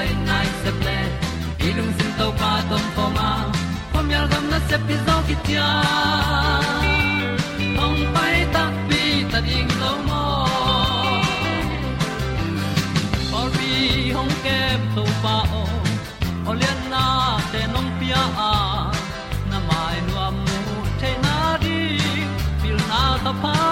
kan 0.00 0.18
nai 0.28 0.46
se 0.62 0.70
ple 0.80 0.98
ilung 1.68 1.92
sin 1.98 2.10
to 2.18 2.26
pa 2.40 2.52
tom 2.70 2.84
pho 2.94 3.04
ma. 3.16 3.30
Pom 3.92 4.06
yal 4.14 4.26
gam 4.32 4.44
na 4.52 4.58
se 4.68 4.76
pi 4.86 4.94
zo 5.06 5.16
ki 5.28 5.36
tia 5.46 5.68
hong 7.80 8.00
pai 8.14 8.36
ta 8.54 8.64
pi 8.88 9.00
ta 9.32 9.38
ding 9.48 9.72
lo 9.82 9.92
mo 10.08 10.22
or 13.38 13.48
bi 13.56 13.72
hong 14.16 14.34
kem 14.44 14.80
to 14.96 15.04
pa 15.22 15.36
o 15.60 15.64
olian 16.50 16.80
na 16.92 17.04
te 17.52 17.60
nong 17.74 17.90
pia 17.98 18.22
a 18.50 18.52
na 19.50 19.58
mai 19.68 19.96
nu 20.06 20.14
amu 20.26 20.58
te 21.00 21.10
na 21.24 21.36
di 21.64 21.78
pil 22.62 22.78
na 22.90 23.02
ta 23.24 23.32
pa 23.42 23.69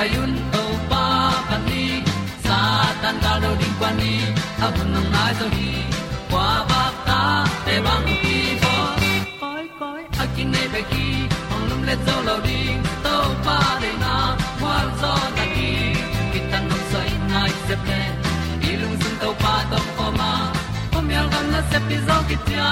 payun 0.00 0.32
to 0.48 0.62
oh, 0.64 0.74
pa 0.88 1.04
pan 1.48 1.60
ni. 1.68 2.00
Sa, 2.44 2.58
tan 3.04 3.16
ga 3.24 3.32
lo 3.42 3.50
ding 3.60 3.74
kwan 3.78 3.94
ni. 4.00 4.14
A 4.64 4.66
bu 4.74 4.82
nang 4.92 5.08
mai 5.14 5.32
so 5.38 5.46
hi 5.56 5.68
kwa 6.30 6.46
ba, 6.70 6.82
ta 7.08 7.20
te 7.66 7.74
bang 7.86 8.08
ki 8.22 8.36
bo 8.62 8.72
koi 9.42 9.64
koi 9.80 10.02
a, 10.22 10.24
kin 10.34 10.48
nei 10.54 10.66
pe 10.72 10.80
ki. 10.92 11.06
Hong 11.50 11.64
lum 11.70 11.82
le 11.88 11.94
zo 12.06 12.16
lo 12.28 12.36
ding 12.48 12.80
to 13.04 13.14
pa 13.46 13.58
de 13.82 13.92
na. 14.02 14.14
Kwa 14.60 14.74
zo 15.02 15.12
ta 15.36 15.44
ki 15.54 15.70
ki, 16.32 16.40
tan 16.50 16.62
nok 16.70 16.82
sai 16.92 17.10
nai 17.32 17.52
se 17.66 17.76
ple 17.84 18.00
ilung 18.70 18.96
sun 19.02 19.14
to 19.22 19.30
pa 19.44 19.54
to 19.72 19.80
pa 19.96 20.06
ma. 20.18 20.32
Pom 20.92 21.06
yal 21.16 21.28
gam 21.32 21.46
na 21.54 21.60
se 21.70 21.78
pi 21.88 21.96
zo 22.08 22.16
ki 22.28 22.36
tia 22.46 22.70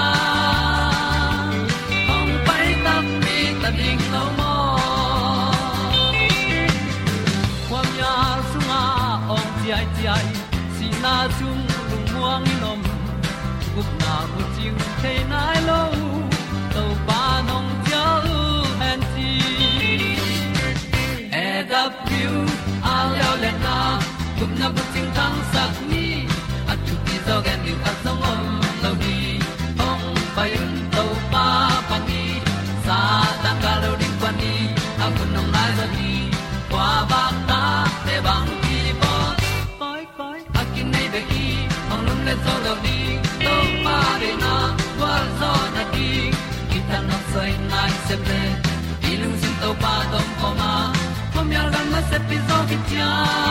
zo 52.99 53.48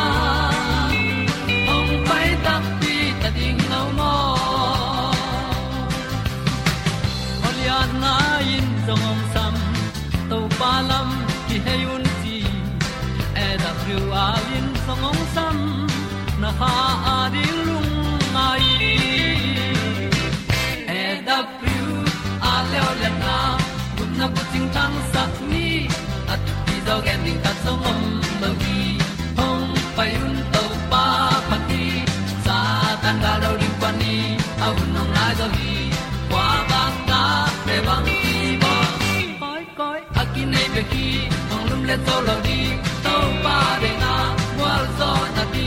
to 42.06 42.14
lo 42.26 42.36
di 42.46 42.60
to 43.04 43.14
pa 43.44 43.58
de 43.82 43.90
na 44.02 44.12
wa 44.60 44.72
zo 44.98 45.10
na 45.36 45.44
ti 45.54 45.66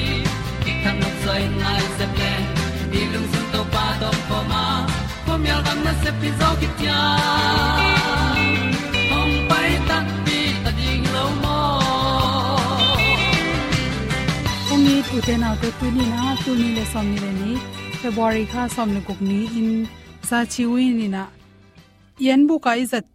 ki 0.63 0.71
kan 0.83 0.95
nok 1.01 1.15
sai 1.23 1.43
nai 1.61 1.83
se 1.97 2.05
ple 2.15 2.31
ni 2.91 3.01
lung 3.13 3.27
sun 3.31 3.45
to 3.53 3.61
pa 3.73 3.85
do 4.01 4.09
po 4.29 4.39
ma. 4.51 4.63
Pom 5.25 5.41
yal 5.49 5.61
gam 5.67 5.79
na 5.85 5.93
se 6.03 6.11
pi 6.19 6.29
zo 6.39 6.49
ki 6.61 6.69
tia 6.79 6.99
hong 9.11 9.35
pai 9.49 9.69
ta 9.89 9.97
pi 10.25 10.39
ta 10.63 10.71
ding 10.79 11.05
lo 11.15 11.25
mo 11.43 11.59
ong 14.73 14.83
ni 14.87 14.95
tu 15.09 15.17
te 15.27 15.33
nau 15.43 15.55
te 15.61 15.69
tu 15.79 15.87
ni 15.97 16.03
na 16.13 16.21
tu 16.43 16.51
ni 16.61 16.67
le 16.77 16.83
som 16.93 17.05
ni 17.11 17.17
le 17.23 17.31
ni 17.39 17.51
february 18.01 18.43
kha 18.51 18.63
som 18.75 18.89
ni 19.29 19.39
in 19.59 19.69
sa 20.29 20.37
chi 20.51 20.63
wi 20.71 20.83
ni 20.99 21.07
na 21.15 21.23
yen 22.25 22.41
bu 22.47 22.55
ka 22.65 22.71
izat 22.83 23.05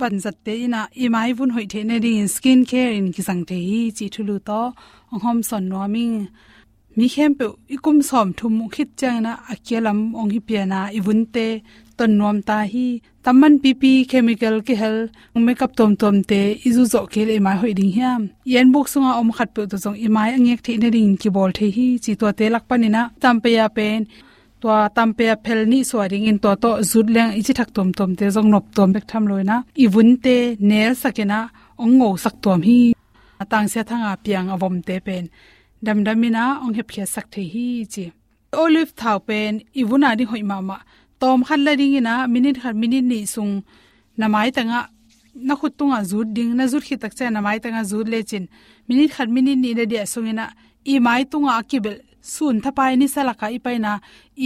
van 0.00 0.14
zat 0.24 0.36
te 0.44 0.52
ina 0.64 0.80
i 1.04 1.06
mai 1.14 1.30
vun 1.38 1.50
hoi 1.56 1.66
the 1.72 1.80
ne 1.88 1.96
ding 2.04 2.28
skin 2.34 2.60
care 2.70 2.92
in 2.98 3.06
ki 3.14 3.22
te 3.50 3.58
hi 3.68 3.80
chi 3.96 4.06
thulu 4.14 4.36
to 4.48 4.60
ong 5.12 5.22
hom 5.24 5.38
son 5.48 5.64
no 5.70 5.80
ming 5.94 6.16
mi 6.96 7.06
khem 7.14 7.32
pe 7.38 7.46
ikum 7.74 7.98
som 8.08 8.28
thum 8.38 8.54
khit 8.74 8.90
chang 9.00 9.18
na 9.26 9.32
akyalam 9.52 9.98
ong 10.20 10.30
hi 10.34 10.40
piana 10.48 10.80
ibunte 10.98 11.46
ton 11.98 12.12
nom 12.18 12.42
ta 12.48 12.58
hi. 12.72 12.86
Pp 13.24 13.82
chemical 14.10 14.56
ki 14.66 14.74
hel 14.74 14.96
makeup 15.34 15.76
tom 15.76 15.96
tom 15.96 16.16
te 16.30 16.40
izu 16.68 16.84
zo 16.92 17.06
ke 17.12 17.22
le 17.28 17.38
mai 17.46 17.56
hoi 17.62 17.72
ding 17.78 17.92
hiam. 17.96 18.22
Yen 18.44 18.72
buk 18.72 18.86
sunga 18.92 19.12
om 19.20 19.30
khat 19.36 19.54
pe 19.54 19.62
to 19.70 19.76
jong 19.84 19.96
imai 20.06 20.28
angek 20.36 20.60
the 20.66 20.76
ne 20.82 20.88
ring 20.90 21.16
ki 21.16 21.28
bol 21.36 21.50
the 21.58 21.70
hi. 21.76 21.86
Chi 22.04 22.12
to 22.20 22.32
te 22.38 22.48
lak 22.54 22.64
panina 22.68 23.02
tampe 23.22 23.50
na, 23.56 23.68
pen. 23.68 24.04
to 24.04 24.10
tampe 24.10 24.18
ya 24.18 24.31
phel 24.62 25.60
ni 25.66 25.84
so 25.84 25.96
ring 26.12 26.26
in 26.30 26.38
to 26.38 26.50
to 26.62 26.70
zut 26.90 27.06
leng 27.14 27.32
ichi 27.38 27.52
thak 27.58 27.70
tom 27.74 27.92
tom 27.92 28.10
te 28.18 28.24
jong 28.34 28.50
nop 28.50 28.64
tom 28.74 28.92
bek 28.94 29.06
tham 29.10 29.24
loina. 29.30 29.56
Ibun 29.84 30.08
te 30.24 30.36
nel 30.70 30.92
sakena 31.02 31.38
ong 31.78 31.92
ngo 31.98 32.08
sak 32.24 32.34
tom 32.42 32.62
hi. 32.62 32.94
Tang 33.50 33.68
se 33.72 33.80
thanga 33.88 34.12
piang 34.24 34.48
avom 34.54 34.82
te 34.86 34.94
pen. 35.06 35.24
Dam 35.84 35.98
damina 36.06 36.44
ong 36.62 36.74
hep 36.74 36.88
khia 36.92 37.06
sak 37.14 37.26
the 37.32 37.42
hi 37.52 37.66
chi. 37.92 38.04
Olive 38.52 38.92
thau 39.00 39.18
pen, 39.18 39.62
ibuna 39.80 40.16
di 40.18 40.24
hoi 40.24 40.42
ma 40.42 40.60
ma. 40.60 40.76
Tom 41.20 41.42
khat 41.46 41.60
la 41.66 41.72
ding 41.80 41.94
ina 42.00 42.14
minute 42.34 42.58
khat 42.62 42.76
minute 42.82 43.04
ni 43.10 43.18
sung. 43.34 43.64
Namai 44.20 44.52
tanga, 44.56 44.80
na 45.34 45.54
khut 45.56 45.72
tunga 45.78 45.98
zut 46.10 46.28
ding, 46.36 46.50
na 46.58 46.64
zut 46.72 46.82
khi 46.88 46.96
tak 47.02 47.12
cha 47.16 47.24
namai 47.36 47.58
tanga 47.62 47.82
zut 47.90 48.06
le 48.12 48.18
chin. 48.30 48.44
Minute 48.88 49.12
khat 49.16 49.28
minute 49.36 49.58
ni 49.64 49.70
na 49.78 49.84
dia 49.90 50.04
sung 50.12 50.28
ina. 50.32 50.44
I 50.92 50.98
mai 51.06 51.22
tunga 51.24 51.62
kibel 51.70 51.96
sun 52.22 52.60
thapai 52.64 52.92
ni 52.98 53.06
salaka 53.14 53.46
i 53.56 53.58
paina 53.64 53.92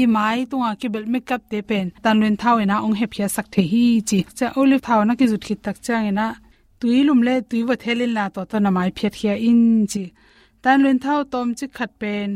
i 0.00 0.02
mai 0.14 0.38
tunga 0.50 0.70
kibel 0.80 1.04
makeup 1.12 1.42
te 1.50 1.58
pen 1.68 1.86
tanwen 2.04 2.36
thau 2.42 2.56
ina 2.64 2.76
ong 2.86 2.96
hep 3.00 3.10
khia 3.16 3.28
sak 3.36 3.46
the 3.54 3.62
hi 3.72 3.84
chi 4.08 4.18
cha 4.38 4.46
olive 4.60 4.82
thau 4.86 5.00
na 5.04 5.14
ki 5.18 5.26
zut 5.32 5.42
khi 5.46 5.54
tak 5.64 5.76
cha 5.86 5.96
ina 6.10 6.26
tui 6.80 6.98
lum 7.08 7.20
le 7.26 7.34
tui 7.50 7.60
wa 7.68 7.74
thelin 7.82 8.12
la 8.16 8.24
to 8.34 8.40
to 8.50 8.56
namai 8.64 8.88
phet 8.98 9.14
khia 9.20 9.34
in 9.50 9.62
chi 9.92 10.04
tanwen 10.62 10.98
thau 11.04 11.20
tom 11.32 11.48
chi 11.58 11.66
khat 11.76 11.90
pen 12.00 12.30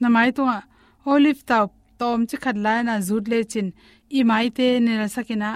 namai 0.00 0.28
tunga 0.36 0.58
olive 1.12 1.42
tau 1.50 1.64
tom 2.00 2.18
chi 2.28 2.36
khat 2.44 2.56
lai 2.64 2.80
na 2.88 2.94
zut 3.08 3.24
le 3.32 3.38
chin 3.52 3.68
i 4.18 4.20
mai 4.30 4.46
te 4.56 4.66
ne 4.84 4.92
la 5.00 5.08
sakina 5.14 5.50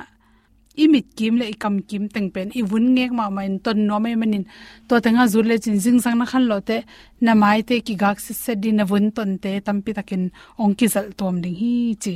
imit 0.76 1.06
kim 1.16 1.36
le 1.36 1.44
ikam 1.52 1.80
kim 1.88 2.08
teng 2.08 2.30
pen. 2.34 2.50
I 2.54 2.62
vun 2.62 2.94
ngek 2.94 3.12
ma 3.12 3.28
main 3.30 3.58
ton 3.64 3.86
no 3.86 3.98
mai 3.98 4.12
e 4.12 4.16
manin. 4.16 4.44
To 4.88 5.00
tenga 5.00 5.28
zur 5.28 5.44
le 5.44 5.58
chin 5.58 5.78
jing 5.78 6.00
sang 6.00 6.18
na 6.18 6.24
khan 6.24 6.44
lo 6.50 6.60
te, 6.60 6.82
na 7.20 7.34
mai 7.34 7.62
te 7.62 7.80
ki 7.86 7.94
gak 8.02 8.20
se 8.20 8.32
se 8.34 8.54
din 8.54 8.76
na 8.76 8.84
vun 8.84 9.10
ton 9.16 9.38
te 9.38 9.60
tampi 9.66 9.92
takin 9.98 10.30
ong 10.58 10.74
ki 10.78 10.86
zal 10.94 11.08
tom 11.18 11.40
ding 11.42 11.56
hi 11.60 11.72
chi. 12.02 12.14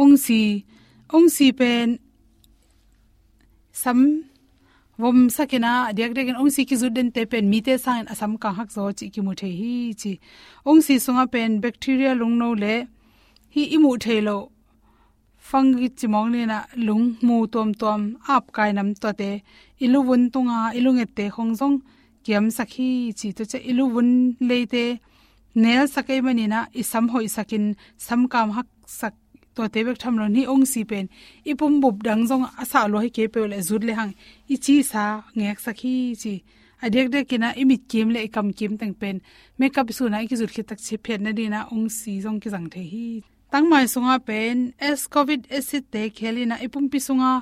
Ong 0.00 0.16
si 0.24 0.64
ong 1.16 1.28
si 1.36 1.52
pen 1.52 1.98
sam 3.72 4.00
vom 4.98 5.28
sakena 5.36 5.72
diak 5.96 6.12
dek 6.16 6.28
ong 6.40 6.50
si 6.56 6.64
ki 6.68 6.76
zuden 6.82 7.08
te 7.14 7.22
pen 7.30 7.44
mi 7.52 7.60
te 7.66 7.74
sang 7.84 8.04
asam 8.12 8.32
ka 8.42 8.50
hak 8.58 8.68
zo 8.76 8.82
chi 8.98 9.06
ki 9.14 9.20
mu 9.26 9.32
the 9.40 9.48
hi 9.60 9.74
chi. 10.00 10.12
Ong 10.68 10.80
si 10.86 10.94
sunga 11.04 11.24
pen 11.34 11.60
bacteria 11.60 12.12
lung 12.20 12.36
no 12.40 12.48
le, 12.62 12.74
hi 13.54 13.62
imu 13.76 13.92
the 14.04 14.20
lo 14.28 14.38
fungi 15.48 15.88
chimong 15.98 16.28
le 16.34 16.40
na 16.50 16.58
lung 16.86 17.06
mu 17.26 17.36
tom 17.52 17.68
tom 17.82 18.00
ap 18.34 18.44
kai 18.56 18.70
nam 18.76 18.88
to 19.02 19.10
te 19.20 19.30
ilu 19.84 19.98
bun 20.08 20.22
tunga 20.32 20.58
ilu 20.78 20.90
nge 20.96 21.06
te 21.16 21.24
khong 21.34 21.52
jong 21.58 21.76
kiam 22.24 22.44
sakhi 22.56 22.88
chi 23.18 23.28
to 23.36 23.42
che 23.50 23.58
ilu 23.70 23.84
bun 23.94 24.10
le 24.48 24.58
te 24.72 24.84
nel 25.62 25.84
sakai 25.94 26.20
mani 26.26 26.44
na 26.52 26.60
isam 26.80 27.04
hoi 27.12 27.26
sakin 27.36 27.64
sam 28.06 28.20
kam 28.32 28.48
hak 28.56 28.68
sak 29.00 29.14
to 29.56 29.62
te 29.72 29.80
bek 29.86 29.98
tham 30.02 30.14
lo 30.20 30.26
ni 30.28 30.42
ong 30.52 30.64
si 30.72 30.80
pen. 30.90 31.06
Ipum 31.50 31.80
bup 31.82 31.96
dang 32.06 32.22
jong 32.28 32.44
asa 32.62 32.80
lo 32.92 32.98
he 33.04 33.08
ke 33.16 33.24
pe 33.32 33.40
le 33.52 33.58
zur 33.68 33.82
le 33.88 33.92
hang. 33.98 34.12
I 34.54 34.56
chi 34.64 34.74
sa 34.90 35.04
ngek 35.38 35.58
sakhi 35.66 35.94
chi. 36.22 36.34
Adek 36.84 37.06
de 37.12 37.20
kina 37.30 37.48
imit 37.62 37.82
kim 37.90 38.08
le 38.14 38.20
kam 38.34 38.48
kim 38.58 38.72
tang 38.80 38.94
pen. 39.00 39.16
Makeup 39.58 39.88
su 39.96 40.04
na 40.08 40.18
ki 40.28 40.36
zur 40.40 40.50
khit 40.54 40.66
tak 40.68 40.80
che 40.86 40.96
phet 41.04 41.20
na 41.24 41.30
dina 41.38 41.60
ong 41.72 41.88
si 41.98 42.12
jong 42.24 42.38
ki 42.42 42.48
jang 42.54 42.68
the 42.74 42.82
hi 42.92 43.35
tang 43.56 43.70
mai 43.72 43.86
sunga 43.94 44.16
pen 44.28 44.56
s 44.96 45.00
covid 45.14 45.40
acid 45.58 45.84
te 45.92 46.02
khelina 46.16 46.56
ipum 46.66 46.84
pi 46.92 46.98
sunga 47.06 47.32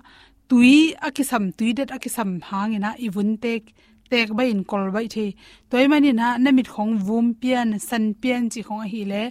tui, 0.48 0.74
akisam, 1.08 1.44
tui 1.58 1.70
det 1.78 1.90
akisam 1.96 2.30
hangina 2.48 2.90
ibun 3.06 3.30
tek 3.44 3.62
tek 4.10 4.28
ba 4.36 4.42
in 4.52 4.60
kol 4.70 4.84
bai 4.94 5.06
the 5.14 5.26
toy 5.70 5.84
mani 5.92 6.10
na, 6.20 6.28
namit 6.44 6.68
khong, 6.74 6.92
vum 7.06 7.26
pian, 7.40 7.68
san 7.88 8.04
pian 8.20 8.42
chi 8.52 8.60
khong 8.66 8.84
hi 8.92 9.00
le 9.12 9.22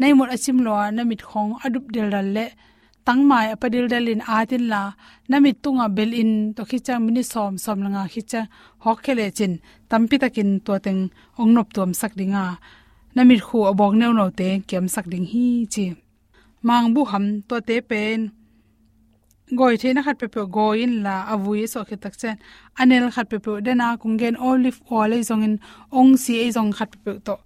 nei 0.00 0.12
mot 0.18 0.30
achim 0.36 0.58
lo, 0.66 0.74
namit 0.96 1.22
khong, 1.30 1.50
adup 1.64 1.84
del 1.94 2.08
dal 2.14 2.28
le, 2.36 2.46
tangmai 3.06 3.46
apadil 3.54 3.86
dalin 3.92 4.22
atin 4.38 4.64
la, 4.72 4.82
namit 5.30 5.56
tunga 5.62 5.86
bel 5.96 6.10
in, 6.22 6.32
to 6.56 6.62
khichang 6.70 7.02
mini 7.06 7.22
som 7.32 7.52
som 7.64 7.78
langa 7.84 8.04
khicha 8.12 8.40
hokhele 8.84 9.26
chin 9.36 9.52
tampi 9.90 10.16
takin 10.22 10.50
to 10.66 10.72
teng 10.84 11.00
ongnop 11.40 11.68
tuam 11.74 11.90
sak 12.00 12.12
dinga 12.18 12.44
namit 13.16 13.40
khu 13.46 13.58
abok 13.70 13.92
neu 14.00 14.12
no 14.18 14.26
te, 14.38 14.48
kem 14.68 14.84
sak 14.94 15.06
ding 15.12 15.26
hi 15.34 15.46
chi 15.74 15.86
mang 16.62 16.86
bu 16.94 17.02
ham 17.10 17.26
to 17.48 17.56
te 17.68 17.76
pen. 17.80 18.20
Goi 19.54 19.76
the 19.76 19.92
na 19.92 20.02
khat 20.02 20.18
pe 20.18 20.26
pe 20.34 20.42
goin 20.46 21.02
la 21.02 21.14
avui 21.32 21.68
so 21.68 21.84
khe 21.84 21.96
tak 21.96 22.14
chen. 22.20 22.36
Anel 22.80 23.12
khat 23.14 23.28
pe 23.28 23.38
pe 23.44 23.60
dena 23.60 23.96
kungen 24.00 24.34
olive 24.48 24.80
oil 24.90 25.12
ei 25.12 25.22
zong 25.28 25.44
in, 25.44 25.54
ong 25.98 26.16
si 26.22 26.34
ei 26.44 26.50
zong 26.56 26.72
khat 26.72 26.90
pe 26.92 26.98
pe 27.04 27.12
to. 27.26 27.36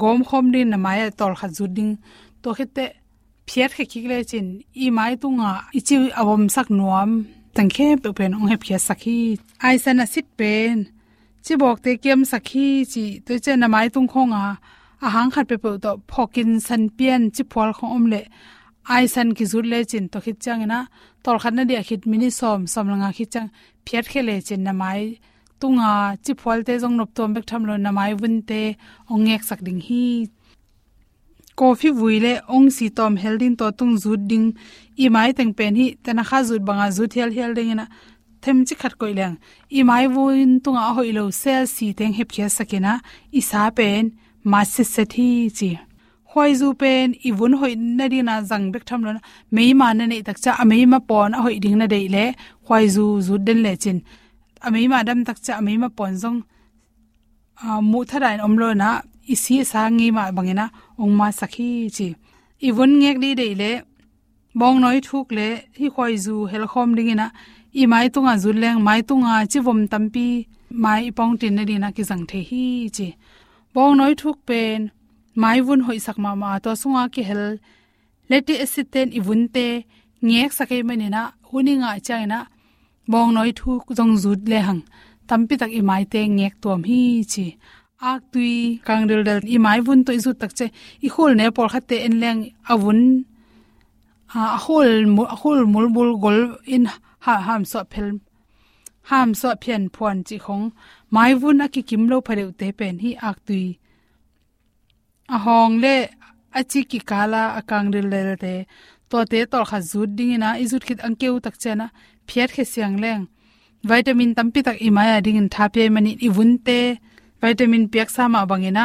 Gom 0.00 0.24
khom 0.28 0.50
din 0.52 0.70
na 0.70 0.76
mai 0.76 1.10
tol 1.18 1.34
khat 1.40 1.52
zu 1.56 1.64
ding. 1.76 1.92
To 2.42 2.48
khete 2.58 2.84
phiat 3.46 3.70
khe 3.76 3.84
khikle 3.92 4.18
chin. 4.30 4.46
I 4.84 4.90
mai 4.90 5.14
tunga 5.22 5.50
ichi 5.78 5.96
awom 6.20 6.42
sak 6.54 6.68
nuam. 6.78 7.10
Tangkhe 7.54 7.86
pe 8.02 8.10
pen 8.18 8.34
ong 8.34 8.48
he 8.50 8.56
phia 8.62 8.78
sakhi 8.88 9.18
ai 9.66 9.76
sana 9.84 10.04
sit 10.12 10.26
pen. 10.38 10.76
Chi 11.44 11.54
bok 11.62 11.78
te 11.84 11.90
kem 12.04 12.20
sakhi 12.32 12.66
chi. 12.92 13.04
To 13.26 13.32
che 13.44 13.52
na 13.56 13.68
mai 13.74 13.88
tung 13.94 14.08
khonga 14.12 14.44
a 15.04 15.08
hang 15.14 15.30
khat 15.34 15.46
pe 15.50 15.56
pe 15.62 15.70
to. 15.84 15.92
Phokin 16.10 16.50
san 16.66 16.82
pian 16.96 17.22
chi 17.34 17.42
phol 17.52 17.70
khom 17.76 17.90
om 17.96 18.06
le 18.12 18.22
ai 18.88 19.06
san 19.06 19.28
ki 19.36 19.44
zur 19.52 19.62
le 19.72 19.84
chin 19.90 20.08
to 20.12 20.18
khit 20.24 20.38
chang 20.44 20.66
na 20.72 20.78
tol 21.22 21.38
khan 21.42 21.54
na 21.56 21.64
dia 21.64 21.82
khit 21.88 22.02
mini 22.10 22.30
som 22.30 22.66
som 22.66 22.86
langa 22.92 23.10
khit 23.16 23.30
chang 23.34 23.48
phiat 23.86 24.06
khele 24.12 24.36
chin 24.46 24.62
na 24.66 24.72
mai 24.72 25.02
tunga 25.60 25.90
chi 26.24 26.32
phol 26.40 26.60
te 26.66 26.72
jong 26.82 26.96
nop 26.98 27.10
tom 27.16 27.34
bek 27.34 27.46
tham 27.50 27.62
lo 27.68 27.74
na 27.76 27.90
mai 27.98 28.12
bun 28.20 28.34
te 28.48 28.60
ongek 29.12 29.42
sak 29.48 29.60
ding 29.66 29.80
hi. 29.88 30.04
Coffee 31.58 31.94
vuile 32.00 32.32
ong 32.54 32.68
si 32.76 32.86
tom 32.98 33.14
helding 33.22 33.54
to 33.60 33.66
tung 33.78 33.94
zut 34.02 34.20
ding 34.30 34.46
i 35.04 35.06
mai 35.16 35.30
teng 35.38 35.52
pen 35.58 35.74
hi 35.80 35.86
tana 36.04 36.22
kha 36.28 36.38
zut 36.48 36.62
banga 36.68 36.86
zut 36.96 37.12
hel 37.18 37.30
hel 37.36 37.52
ding 37.58 37.72
na 37.80 37.86
them 38.42 38.58
chi 38.66 38.74
khat 38.80 38.94
koi 39.00 39.12
leng 39.18 39.36
i 39.78 39.80
mai 39.88 40.04
vuin 40.14 40.50
tunga 40.64 40.84
hoi 40.96 41.10
lo 41.18 41.24
sel 41.42 41.64
si 41.74 41.86
teng 41.98 42.12
hep 42.18 42.28
khia 42.34 42.48
sakena 42.56 42.92
i 43.38 43.40
sa 43.50 43.62
pen, 43.78 44.04
ma 44.50 44.60
se 44.72 44.84
se 44.94 45.04
thi 45.12 45.28
chi 45.58 45.70
khoi 46.32 46.54
zu 46.60 46.68
pen 46.80 47.06
i 47.28 47.30
vun 47.38 47.52
hoi 47.60 47.74
na 47.98 48.04
di 48.12 48.18
na 48.28 48.34
zang 48.50 48.66
bek 48.72 48.84
tham 48.88 49.00
lon 49.06 49.18
mei 49.54 49.70
ma 49.80 49.88
na 49.98 50.04
nei 50.12 50.22
tak 50.26 50.38
cha 50.44 50.52
a 50.62 50.64
mei 50.70 50.84
ma 50.92 50.98
pon, 51.08 51.30
a 51.38 51.40
hoi 51.44 51.56
ding 51.62 51.76
na 51.80 51.86
dei 51.94 52.06
le 52.14 52.24
khoi 52.66 52.84
zu 52.94 53.04
zu 53.26 53.34
den 53.46 53.58
le 53.64 53.72
chin. 53.82 53.98
A 54.66 54.68
mei 54.74 54.86
ma 54.92 54.98
dam 55.08 55.18
tak 55.26 55.38
cha 55.44 55.52
a 55.60 55.62
mei 55.66 55.76
ma 55.82 55.88
pon 55.98 56.12
zong, 56.22 56.38
a 57.66 57.68
mu 57.90 58.00
thadain 58.10 58.40
om 58.46 58.54
lo 58.60 58.68
na, 58.82 58.88
isi 59.32 59.56
sa 59.70 59.80
ngi 59.96 60.08
ma 60.16 60.22
bangena 60.36 60.66
ong 61.02 61.14
ma 61.18 61.26
sakhi 61.40 61.70
chi. 61.96 62.08
I 62.66 62.68
vun 62.76 62.92
ngek 63.00 63.16
di 63.22 63.30
dei 63.40 63.52
le, 63.60 63.70
bong 64.58 64.76
noi 64.82 64.98
thuk 65.06 65.26
le, 65.36 65.48
hi 65.78 65.86
khoi 65.94 66.14
zu 66.24 66.34
hel 66.50 66.64
khom 66.72 66.90
ding 66.96 67.12
na 67.20 67.26
i 67.80 67.82
mai 67.92 68.06
tunga 68.14 68.34
zu 68.42 68.50
leng, 68.62 68.78
mai 68.86 69.00
tunga 69.08 69.34
chi 69.50 69.58
vom 69.66 69.80
tampi 69.92 70.26
mai 70.84 71.04
pong 71.16 71.32
tin 71.40 71.52
na 71.56 71.62
di 71.68 71.76
na 71.82 71.88
ki 71.96 72.02
zang 72.10 72.24
the 72.30 72.38
hi 72.48 72.64
chi. 72.96 73.08
Bong 73.74 73.92
noi 74.00 74.12
thuk 74.20 74.38
pen 74.48 74.80
mai 75.40 75.60
vun 75.66 75.80
hoi 75.86 75.98
sak 76.06 76.18
ma 76.24 76.30
ma 76.42 76.58
to 76.64 76.70
sunga 76.80 77.04
ki 77.14 77.22
hel. 77.28 77.44
Leti 78.30 78.54
asiten 78.64 79.08
ibun 79.18 79.42
te, 79.54 79.66
ngek 80.26 80.52
sakai 80.58 80.82
manina 80.88 81.22
na 81.64 81.72
nga 81.80 81.90
chaina 82.06 82.38
bong 83.10 83.30
noi 83.34 83.52
thu 83.58 83.70
jong 83.96 84.14
zut 84.22 84.40
le 84.50 84.58
hang. 84.66 84.82
Tampi 85.28 85.54
tak 85.60 85.72
i 85.78 85.80
mai 85.88 86.04
te 86.12 86.20
ngek 86.36 86.54
tom 86.62 86.80
hi 86.88 87.00
chi. 87.32 87.46
Ak 88.10 88.20
tui 88.32 88.80
kang 88.86 89.04
dil 89.08 89.22
dal 89.28 89.40
i 89.54 89.56
mai 89.64 89.80
vun 89.86 90.00
to 90.06 90.12
izu 90.18 90.32
tak 90.40 90.52
che, 90.58 90.66
i 91.06 91.08
khol 91.14 91.32
ne 91.38 91.46
por 91.56 91.68
khate 91.72 91.96
en 92.06 92.14
leng 92.22 92.40
avun. 92.72 93.00
A 94.34 94.58
hol 94.64 94.90
a 95.34 95.36
hol 95.42 95.60
mul 95.72 95.86
bul 95.94 96.10
gol 96.22 96.40
in 96.74 96.84
ha, 97.24 97.34
ham 97.46 97.62
so 97.70 97.80
phel, 97.92 98.08
ham 99.10 99.28
so 99.40 99.48
phen 99.62 99.82
phon 99.94 100.18
chi 100.26 100.36
khong. 100.44 100.64
Mai 101.14 101.32
vun 101.40 101.62
a 101.64 101.66
ki 101.74 101.82
kim 101.88 102.02
lo 102.10 102.16
phareu 102.26 102.50
te 102.58 102.66
pen 102.78 102.94
hi 103.04 103.10
ak 103.28 103.38
tui 103.46 103.64
ahong 105.28 105.80
le 105.82 105.96
achi 106.58 106.80
ki 106.90 106.98
kala 107.10 107.42
akang 107.58 107.88
ril 107.94 108.08
le 108.12 108.36
te. 108.44 108.54
To 109.10 109.18
te 109.30 109.38
tor 109.52 109.64
kha 109.70 109.78
zut 109.90 110.10
ding 110.18 110.34
na 110.42 110.48
izut 110.62 110.82
khit 110.86 111.00
angkeu 111.06 111.34
tak 111.44 111.56
chena 111.62 111.86
phiat 112.28 112.50
khe 112.54 112.64
siang 112.72 112.96
leng. 113.02 113.22
Vitamin 113.88 114.32
tampi 114.36 114.60
tak 114.66 114.78
imaya 114.88 115.16
ding 115.24 115.36
in 115.40 115.48
thape 115.54 115.82
mani 115.94 116.12
ibun 116.26 116.50
te. 116.66 116.80
Vitamin 117.42 117.84
piak 117.92 118.08
sama 118.16 118.40
bangena 118.50 118.84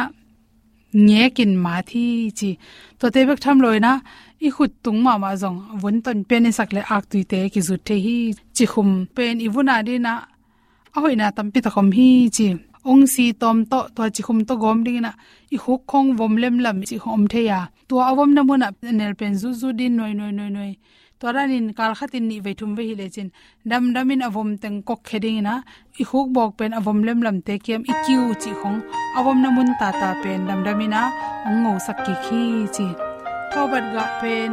nge 1.06 1.24
kin 1.36 1.52
ma 1.64 1.74
thi 1.88 2.06
chi. 2.38 2.50
To 2.98 3.06
te 3.14 3.20
bek 3.28 3.40
tham 3.44 3.58
loina 3.64 3.92
i 4.46 4.48
khut 4.56 4.72
tung 4.84 5.00
ma 5.04 5.12
ma 5.22 5.30
zong. 5.42 5.58
Vun 5.80 5.96
ton 6.04 6.18
pen 6.28 6.44
e 6.44 6.48
ni 6.48 6.50
sakle 6.58 6.80
ak 6.94 7.04
tu 7.10 7.18
te 7.32 7.40
ki 7.52 7.60
zut 7.68 7.80
the 7.88 7.96
hi. 8.04 8.16
Chi 8.56 8.64
khum 8.72 8.90
pen 9.14 9.34
i 9.46 9.48
vuna 9.54 9.76
di 9.86 9.94
na. 10.06 10.14
A 10.96 10.98
hoina 11.02 11.26
tampi 11.36 11.58
ta 11.64 11.70
khom 11.74 11.88
hi 11.96 12.08
chi 12.36 12.48
ong 12.84 13.06
si 13.06 13.32
tom 13.32 13.64
to 13.70 13.78
to 13.94 14.02
chi 14.14 14.22
khum 14.26 14.44
to 14.48 14.54
gom 14.56 14.84
ding 14.84 15.00
na 15.02 15.12
i 15.54 15.56
huk 15.64 15.82
khong 15.90 16.16
vom 16.18 16.36
lem 16.36 16.58
lam 16.58 16.82
chi 16.88 16.96
hom 17.04 17.26
the 17.26 17.40
ya. 17.50 17.60
To 17.88 17.94
awom 18.10 18.34
na 18.34 18.42
mona 18.42 18.68
nel 18.82 19.14
pen 19.14 19.34
zu 19.34 19.52
zu 19.60 19.72
din 19.72 19.96
noi 19.96 20.12
noi 20.14 20.32
noi 20.32 20.50
noi. 20.50 20.72
To 21.20 21.32
ran 21.34 21.50
in 21.50 21.72
kal 21.78 21.92
khatin 21.98 22.24
ni 22.28 22.38
ve 22.40 22.52
thum 22.54 22.74
ve 22.76 22.82
hi 22.88 22.94
le 23.00 23.08
chin. 23.14 23.28
Dam 23.70 23.92
dam 23.94 24.10
in 24.10 24.20
avom 24.20 24.58
teng 24.62 24.82
kok 24.88 25.00
kheding 25.08 25.42
na. 25.42 25.54
I 26.00 26.04
huk 26.10 26.28
bok 26.36 26.50
pen 26.58 26.72
avom 26.78 27.02
lem 27.06 27.20
lam 27.26 27.40
te 27.46 27.58
kem 27.58 27.82
i 27.90 27.92
kiu 28.06 28.34
chi 28.42 28.50
khong. 28.60 28.78
Avom 29.18 29.38
na 29.42 29.48
mun 29.56 29.70
ta 29.80 29.88
ta 30.00 30.10
pen 30.22 30.46
dam 30.48 30.60
dam 30.66 30.80
ina 30.80 31.02
ong 31.46 31.58
ngo 31.62 31.72
sak 31.86 31.98
ki 32.06 32.14
khi 32.24 32.42
chi. 32.74 32.86
Thobat 33.52 33.84
ga 33.94 34.04
pen 34.20 34.50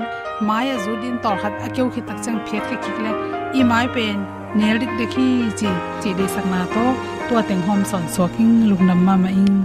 maya 0.48 0.75
zu 0.84 0.91
din 1.01 1.17
tor 1.24 1.36
khat 1.41 1.53
akeu 1.65 1.88
khi 1.94 2.01
tak 2.08 2.17
chang 2.24 2.39
phet 2.48 2.63
ke 2.70 2.75
kikle 2.84 3.12
i 3.60 3.62
mai 3.72 3.88
pen 3.96 4.17
nel 4.60 4.75
dik 4.82 4.94
dekhi 5.00 5.27
chi. 5.60 5.70
Chi 6.01 6.10
de 6.17 6.25
sak 6.36 6.46
na 6.53 6.62
to 6.74 7.14
tua 7.29 7.41
teng 7.50 7.62
hom 7.67 7.82
son 7.91 8.03
so 8.13 8.24
king 8.38 8.53
lungnam 8.70 9.00
ma 9.08 9.15
ma 9.24 9.29
ing 9.41 9.58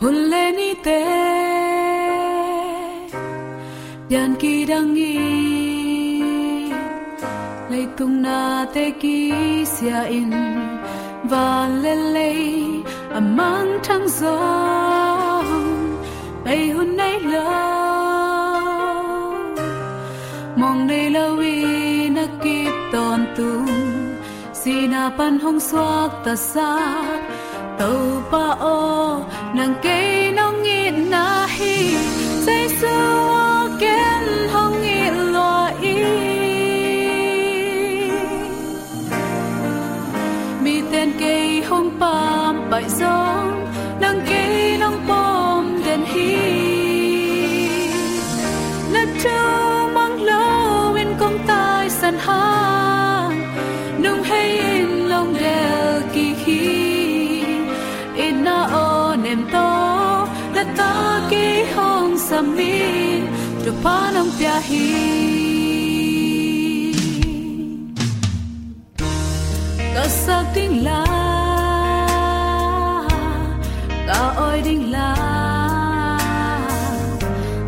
hulle 0.00 0.44
ni 0.58 0.70
te 0.86 1.00
yan 4.14 4.30
ki 4.40 4.54
dang 4.70 4.94
i 5.10 5.14
lấy 7.70 7.84
tung 7.96 8.16
na 8.24 8.40
te 8.74 8.84
ki 9.00 9.18
sia 9.74 10.00
in 10.18 10.30
va 11.30 11.48
lê 11.82 11.94
lê 12.14 12.32
à 13.10 13.14
amang 13.14 13.78
thang 13.82 14.08
gió. 14.08 14.38
Bay 16.44 16.68
hun 16.68 16.96
nay 16.96 17.20
love 17.20 18.60
mong 20.56 20.88
đây 20.88 21.10
lâu 21.10 21.36
vi 21.36 22.08
na 22.08 22.26
kịp 22.42 22.72
tòn 22.92 23.26
tu 23.36 23.66
si 24.60 24.86
na 24.92 25.08
pan 25.16 25.40
hong 25.40 25.60
suak 25.68 26.10
ta 26.24 26.34
sa. 26.36 26.72
Tàu 27.78 28.00
pa 28.30 28.46
o 28.60 28.80
nang 29.56 29.74
cây 29.84 30.32
nong 30.36 30.62
ngit 30.64 30.94
na 31.12 31.26
hi. 31.56 31.76
Say 32.44 32.64
su 32.80 32.96
ken 33.82 34.24
hong 34.52 34.74
ngit 34.82 35.14
lo 35.34 35.54
i 35.94 35.96
mi 40.64 40.76
ten 40.92 41.08
cây 41.20 41.62
hong 41.68 41.90
pam 42.00 42.54
bai 42.70 42.84
gió 42.98 43.39
hong 62.40 62.56
mi 62.56 62.74
tu 63.64 63.70
panam 63.84 64.28
pia 64.36 64.56
hi 64.66 64.84
ka 69.94 70.04
sa 70.22 70.36
ting 70.54 70.76
la 70.86 71.00
ka 74.08 74.20
oi 74.46 74.58
ding 74.66 74.84
la 74.94 75.10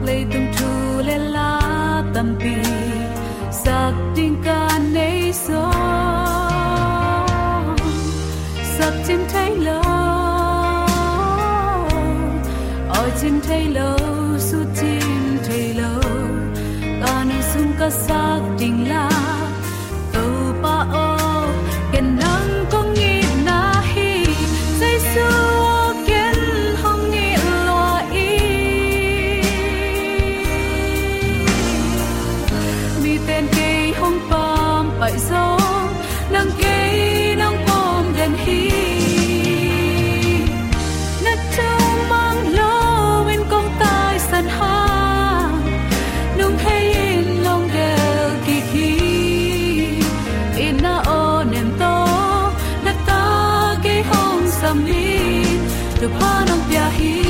lay 0.07 0.21
tung 0.33 0.49
tu 0.59 0.71
le 1.09 1.17
la 1.37 1.51
tam 2.15 2.29
pi 2.41 2.57
sak 3.63 3.95
ting 4.17 4.37
ka 4.49 4.61
nei 4.97 5.21
so 5.45 5.65
sak 8.75 8.95
chim 9.07 9.21
thay 9.33 9.51
lo 9.67 9.81
oi 13.01 13.09
chim 13.21 13.37
thay 13.49 13.65
lo 13.79 13.91
nu 17.83 18.22
được 56.03 56.11
pa 56.21 56.45
nong 56.49 56.61
pia 56.69 56.81
hi 56.99 57.22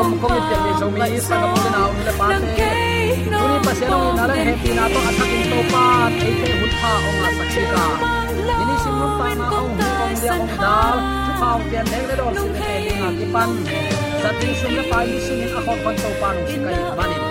om 0.00 0.10
ko 0.20 0.26
mi 0.32 0.40
pian 0.48 0.60
ni 0.64 0.72
so 0.80 0.86
mi 0.94 1.00
is 1.18 1.28
na 1.30 1.38
ko 1.52 1.70
na 1.74 1.80
um 1.90 1.98
le 2.06 2.12
pa 2.18 2.26
te 2.58 2.70
tuni 3.38 3.58
pa 3.66 3.72
se 3.78 3.86
no 3.92 3.98
na 4.18 4.24
lang 4.30 4.42
happy 4.48 4.70
na 4.78 4.84
to 4.94 5.00
athakin 5.10 5.44
to 5.52 5.60
pa 5.72 5.84
te 6.18 6.28
te 6.40 6.50
hun 6.58 6.72
pha 6.80 6.92
ong 7.08 7.22
a 7.26 7.30
sakhi 7.38 7.62
ka 7.72 7.84
ini 8.62 8.76
sim 8.82 8.94
nun 9.00 9.12
pa 9.20 9.26
na 9.40 9.46
ong 9.58 9.72
hu 9.78 9.86
ong 10.04 10.14
dia 10.22 10.34
ong 10.42 10.52
dal 10.62 10.98
chu 11.24 11.32
pa 11.40 11.48
ong 11.56 11.64
pian 11.70 11.86
le 11.92 12.00
le 12.08 12.14
dol 12.20 12.34
sin 12.42 12.52
te 12.60 12.72
ni 12.84 12.92
ha 13.00 13.08
ki 13.18 13.26
pan 13.34 13.50
sa 14.22 14.30
ting 14.40 14.54
sum 14.60 14.72
le 14.78 14.84
pa 14.90 14.98
ni 15.08 15.18
sin 15.26 15.40
a 15.58 15.60
khon 15.66 15.78
kon 15.84 15.96
to 16.02 16.10
pa 16.20 16.28
no 16.36 16.42
si 16.50 16.58
kai 16.64 16.78
banin 16.98 17.22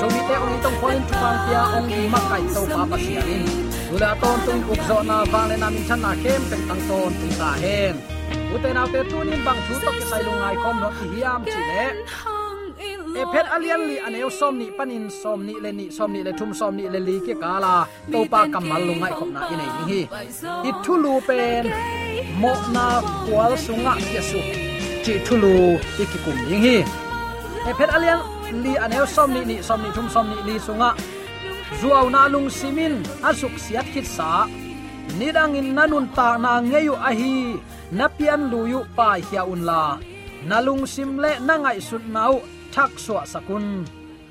so 0.00 0.04
mi 0.14 0.20
te 0.28 0.34
ong 0.44 0.54
itong 0.56 0.78
point 0.82 1.02
chu 1.08 1.14
pa 1.22 1.30
pia 1.44 1.62
ong 1.78 1.94
i 1.98 2.02
ma 2.16 2.20
kai 2.30 2.42
to 2.54 2.62
pa 2.74 2.82
pa 2.90 2.96
sia 3.04 3.22
in 3.36 3.46
tula 3.88 4.10
ton 4.24 4.36
tung 4.46 4.62
uk 4.72 4.80
zo 4.88 4.98
na 5.10 5.16
wang 5.32 5.46
le 5.50 5.56
na 5.62 5.68
min 5.74 5.84
chan 5.88 6.00
na 6.04 6.12
kem 6.26 6.42
pe 6.50 6.56
tang 6.68 6.82
ton 6.88 7.10
tung 7.20 7.34
ta 7.40 7.50
hen 7.64 7.96
uten 8.54 8.76
autte 8.82 9.00
tunin 9.10 9.40
bang 9.46 9.60
thu 9.66 9.74
to 9.82 9.90
ki 9.96 10.04
sai 10.10 10.22
lungai 10.26 10.56
kom 10.62 10.76
no 10.82 10.88
ki 10.96 11.06
hiam 11.14 11.42
chi 11.52 11.60
le 11.70 11.86
e 13.20 13.22
phet 13.32 13.46
alian 13.56 13.82
li 13.88 13.96
aneu 14.06 14.28
som 14.38 14.54
ni 14.60 14.66
panin 14.78 15.06
som 15.20 15.38
ni 15.46 15.54
le 15.64 15.70
ni 15.78 15.86
som 15.96 16.08
ni 16.14 16.20
le 16.26 16.32
thum 16.38 16.50
som 16.60 16.72
ni 16.78 16.84
le 16.94 17.00
li 17.08 17.16
ke 17.26 17.34
kala 17.42 17.74
to 18.12 18.20
pa 18.32 18.40
kamal 18.54 18.82
lungai 18.88 19.12
khop 19.18 19.30
na 19.34 19.40
inei 19.54 19.70
ni 19.76 19.82
hi. 19.90 20.00
I 20.68 20.70
thulu 20.84 21.12
pen 21.28 21.64
mo 22.40 22.52
na 22.74 22.84
kwal 23.26 23.52
sunga 23.66 23.94
ke 24.10 24.20
su 24.30 24.40
chi 25.04 25.14
thulu 25.26 25.54
i 26.02 26.04
ki 26.10 26.18
kum 26.24 26.38
ying 26.50 26.66
hi. 26.68 26.76
E 27.68 27.72
phet 27.78 27.90
alian 27.96 28.20
li 28.64 28.72
aneu 28.84 29.06
som 29.14 29.28
ni 29.34 29.42
ni 29.50 29.56
som 29.68 29.78
ni 29.84 29.90
thum 29.96 30.06
som 30.14 30.26
ni 30.32 30.38
li 30.48 30.54
sunga 30.66 30.90
zuaw 31.80 32.06
na 32.14 32.22
lung 32.32 32.48
simin 32.58 32.94
asuk 33.28 33.54
siat 33.64 33.86
kit 33.94 34.06
sa 34.16 34.28
nidang 35.18 35.54
in 35.58 35.76
nanun 35.76 36.06
ta 36.16 36.28
na 36.40 36.60
ngeyu 36.60 36.94
ahi, 36.96 37.60
napian 37.92 38.50
luyu 38.52 38.80
pa 38.96 39.20
hia 39.20 39.42
unla 39.44 40.00
nalung 40.44 40.84
simle 40.84 41.40
nangai 41.40 41.80
sut 41.80 42.04
nau, 42.04 42.44
thak 42.72 42.92
so 43.00 43.16
sakun. 43.24 43.88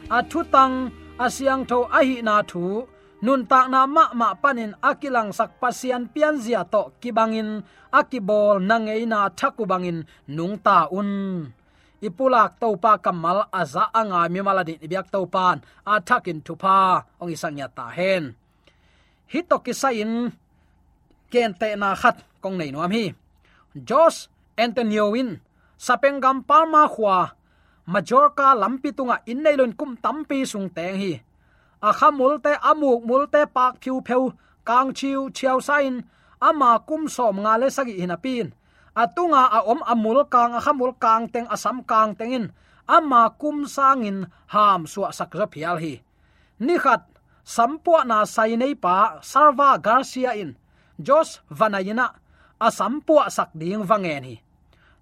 Athu 0.10 0.46
tang 0.54 0.94
asyang 1.18 1.66
tho 1.66 1.90
ahi 1.90 2.22
na 2.22 2.46
thu. 2.46 2.86
Nun 3.24 3.48
ta 3.48 3.72
na 3.72 3.88
ma 3.88 4.12
ma 4.20 4.36
panin 4.36 4.76
akilang 4.84 5.32
sak 5.32 5.56
pasian 5.62 6.12
pian 6.14 6.36
zia 6.44 6.62
to 6.68 6.92
kibangin. 7.02 7.64
Akibol 7.94 8.58
nangei 8.70 9.06
na 9.08 9.30
thaku 9.30 9.64
bangin, 9.70 10.04
nung 10.28 10.58
ta 10.66 10.90
un. 10.92 11.10
Ipulak 12.04 12.60
topa 12.60 13.00
kamal 13.00 13.48
aza 13.48 13.88
anga 13.96 14.28
mi 14.34 14.44
maladi 14.44 14.76
biak 14.76 15.08
topan 15.14 15.64
athakin 15.88 16.44
thupa, 16.46 17.06
ongi 17.22 17.38
sangya 17.40 17.68
ta 17.72 17.88
hen. 17.96 18.36
Hitoki 19.32 19.72
sain 19.72 20.12
ken 21.34 21.52
te 21.60 21.70
na 21.82 21.90
khat 22.02 22.18
kong 22.42 22.56
nei 22.60 22.72
nuam 22.72 22.92
hi. 22.98 23.06
Jos 23.90 24.16
antonio 24.64 25.06
win 25.14 25.30
sapengam 25.86 26.38
palma 26.50 26.84
khwa 26.94 27.18
majorka 27.92 28.48
lampi 28.62 28.90
tunga 28.98 29.18
inneilon 29.32 29.74
kum 29.80 29.92
tampi 30.04 30.40
sung 30.52 30.70
teng 30.76 30.98
hi. 31.02 31.14
A 31.88 31.90
khamul 32.00 32.34
te 32.46 32.52
amuk 32.70 33.02
mul 33.08 33.24
te 33.34 33.42
pak 33.56 33.74
phiu 33.82 33.96
pheu, 34.08 34.24
kang 34.68 34.90
chiu 34.98 35.22
chiao 35.36 35.60
sain, 35.68 35.96
ama 36.48 36.72
kum 36.88 37.04
som 37.16 37.36
nga 37.44 37.54
le 37.62 37.68
sagi 37.76 37.96
hinapin 38.02 38.48
atunga 39.02 39.50
a 39.58 39.60
om 39.66 39.82
amul 39.92 40.22
kang 40.30 40.54
a 40.54 40.62
khamul 40.62 40.94
kang 41.04 41.26
teng, 41.34 41.48
asam 41.50 41.82
kang 41.82 42.14
tengin 42.16 42.54
ama 42.88 43.34
kum 43.42 43.66
sangin 43.66 44.30
ham 44.54 44.86
suwa 44.86 45.10
sakra 45.10 45.48
phial 45.50 45.78
hi. 45.82 45.94
Ni 46.60 46.78
khat, 46.78 47.02
sampua 47.44 48.06
na 48.06 48.26
sai 48.26 48.56
nei 48.56 48.76
pa 48.76 49.20
sarva 49.22 49.82
garcia 49.82 50.32
in 50.38 50.56
jos 51.00 51.42
vanayina 51.50 52.06
asampua 52.60 53.30
sak 53.30 53.50
ding 53.54 53.84
wangen 53.90 54.24
hi 54.24 54.36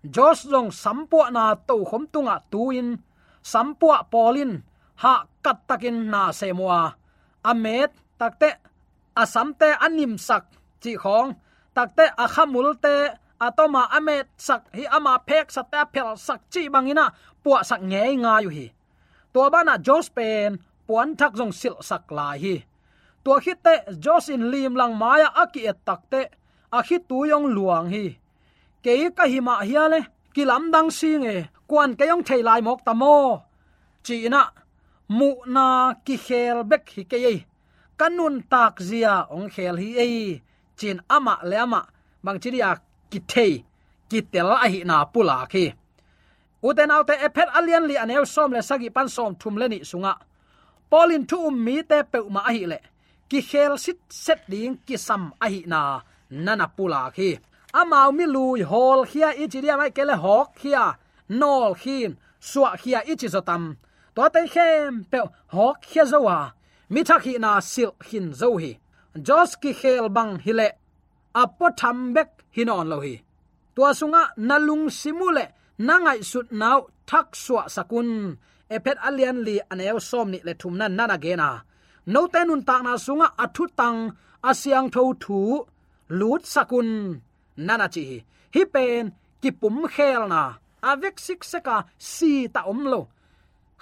jos 0.04 0.46
long 0.50 0.72
sampua 0.74 1.30
na 1.30 1.54
to 1.56 1.86
khom 1.86 2.10
tunga 2.10 2.42
tuin, 2.52 2.98
sampua 3.42 4.02
polin 4.12 4.64
ha 5.02 5.26
kat 5.42 5.58
takin 5.68 6.10
na 6.10 6.32
semwa 6.34 6.98
amet, 7.44 7.92
takte, 8.18 8.58
asamte 9.16 9.70
anim 9.82 10.18
sak, 10.18 10.46
chi 10.82 10.94
khong. 10.98 11.34
Takte 11.76 12.06
akhamul 12.18 12.76
te 12.84 12.96
atoma 13.40 13.88
amet 13.98 14.28
sak, 14.38 14.68
hi 14.76 14.84
ama 14.92 15.18
phek 15.28 15.48
sate 15.48 15.80
phel 15.94 16.18
sak 16.18 16.42
chi 16.52 16.68
bangina 16.70 17.06
puwa 17.44 17.64
sak 17.64 17.82
nge 17.82 18.04
nga 18.22 18.34
yu 18.44 18.50
hi 18.50 18.68
to 19.34 19.42
bana 19.54 19.74
jos 19.80 20.10
pen, 20.12 20.60
puan 20.88 21.16
thak 21.16 21.34
jong 21.40 21.54
sil 21.60 21.78
sak 21.80 22.12
la 22.12 22.36
hi 22.42 22.56
tua 23.24 23.40
khi 23.44 23.54
te 23.66 23.74
josin 24.04 24.44
lim 24.52 24.74
lang 24.80 24.94
maya 25.02 25.28
aki 25.44 25.62
et 25.72 25.80
takte 25.88 26.22
a 26.78 26.80
khi 26.88 26.98
tu 27.10 27.18
yong 27.32 27.48
luang 27.56 27.88
hi. 27.94 28.06
Ke 28.84 28.92
ka 29.18 29.26
hi 29.32 29.40
ma 29.48 29.56
hi 29.70 29.78
le 29.94 30.00
ki 30.34 30.44
lam 30.46 30.64
dang 30.74 30.90
si 30.98 31.12
nge 31.24 31.36
kwan 31.70 31.92
ke 31.98 32.04
yong 32.12 32.24
thei 32.28 32.42
lai 32.48 32.62
mok 32.68 32.82
tamo 32.86 33.16
chi 34.04 34.30
na, 34.30 34.42
mu 35.18 35.30
na 35.46 35.66
ki 36.06 36.16
khel 36.26 36.64
bek 36.64 36.86
hi 36.96 37.04
ke 37.12 37.18
ye. 37.26 37.34
Kanun 38.00 38.36
tak 38.52 38.82
zia 38.82 39.14
ong 39.36 39.50
khel 39.54 39.76
hi 39.78 39.90
ei. 40.04 40.42
Chin 40.78 40.98
ama 41.10 41.36
le 41.44 41.58
ama, 41.66 41.82
bang 42.24 42.40
chiria 42.42 42.72
ki 43.12 43.20
thei, 43.32 43.54
ki 44.10 44.20
tel 44.32 44.50
a 44.66 44.68
hi 44.74 44.80
na 44.90 45.06
pula 45.14 45.38
khi. 45.52 45.66
Uten 46.64 46.92
autte 46.92 47.14
ephet 47.26 47.50
alien 47.58 47.86
li 47.90 47.96
anel 47.98 48.26
som 48.26 48.54
le 48.54 48.62
sagi 48.62 48.90
pan 48.90 49.10
som 49.10 49.36
thum 49.36 49.58
le 49.58 49.68
ni 49.68 49.80
sunga. 49.92 50.14
Polin 50.90 51.26
thu 51.30 51.38
um 51.48 51.56
mi 51.66 51.84
te 51.90 52.04
pe 52.12 52.20
ma 52.36 52.42
hi 52.56 52.66
le 52.72 52.80
ki 53.32 53.40
khel 53.50 53.74
sit 53.84 54.00
set 54.24 54.42
ding 54.52 54.76
ki 54.88 54.96
sam 55.08 55.24
a 55.46 55.48
hi 55.54 55.60
na 55.72 55.82
nana 56.46 56.68
pula 56.76 57.02
khi. 57.16 57.30
Amao 57.80 58.10
mi 58.18 58.26
lui 58.36 58.62
hol 58.72 59.00
khia 59.12 59.30
ichiria 59.44 59.76
mai 59.80 59.92
kele 59.98 60.16
hok 60.24 60.48
khia, 60.60 60.86
nol 61.40 61.72
khin 61.82 62.12
suwa 62.50 62.70
khia 62.82 63.00
ichi 63.12 63.28
zotam 63.34 63.64
to 64.16 64.24
te 64.34 64.42
khem 64.54 64.94
pe 65.12 65.20
hok 65.56 65.78
khia 65.90 66.04
zowa 66.12 66.38
mi 66.94 67.02
thak 67.08 67.22
hi 67.28 67.34
na 67.44 67.52
sil 67.72 67.92
hin 68.08 68.28
zo 68.40 68.50
hi. 68.62 68.72
Jos 69.28 69.52
ki 69.62 69.72
khel 69.82 70.06
bang 70.16 70.34
hile 70.46 70.68
apo 71.42 71.68
tham 71.80 71.98
bek 72.16 72.30
hinon 72.56 72.88
lo 72.92 72.98
hi. 73.06 73.16
Tua 73.76 73.90
sunga 74.00 74.24
nalung 74.48 74.86
simule 75.00 75.46
nangai 75.88 76.20
sut 76.32 76.48
nau 76.62 76.80
thak 77.10 77.28
suwa 77.44 77.64
sakun. 77.76 78.10
Epet 78.76 78.98
alian 79.08 79.38
li 79.48 79.56
aneu 79.72 80.00
som 80.10 80.28
ni 80.32 80.40
le 80.48 80.54
thumna 80.62 80.86
nana 80.98 81.18
gena 81.26 81.50
no 82.08 82.28
tenun 82.34 82.62
tak 82.68 82.82
na 82.84 82.94
sunga 83.06 83.28
athu 83.44 83.64
tang 83.80 84.00
asyang 84.50 84.88
à 84.88 84.90
à 84.90 84.94
tho 84.94 85.04
thu 85.24 85.40
lut 86.20 86.44
sakun 86.54 86.90
nana 87.66 87.88
chi 87.94 88.04
hi 88.54 88.62
pen 88.74 89.04
ki 89.42 89.50
pum 89.60 89.78
khel 89.94 90.24
na 90.34 90.42
avek 90.90 91.16
à 91.20 91.24
sik 91.26 91.42
seka 91.52 91.78
si 92.12 92.32
ta 92.54 92.62
om 92.72 92.82
lo 92.92 93.02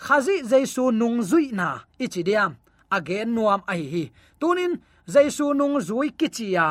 khazi 0.04 0.36
jaisu 0.50 0.84
nung 1.00 1.20
zui 1.30 1.46
na 1.60 1.68
ichi 2.04 2.22
diam 2.28 2.52
again 2.98 3.30
nuam 3.36 3.62
ai 3.72 3.84
hi 3.94 4.04
tunin 4.40 4.74
jaisu 5.14 5.46
nung 5.60 5.78
zui 5.88 6.10
kichia 6.20 6.68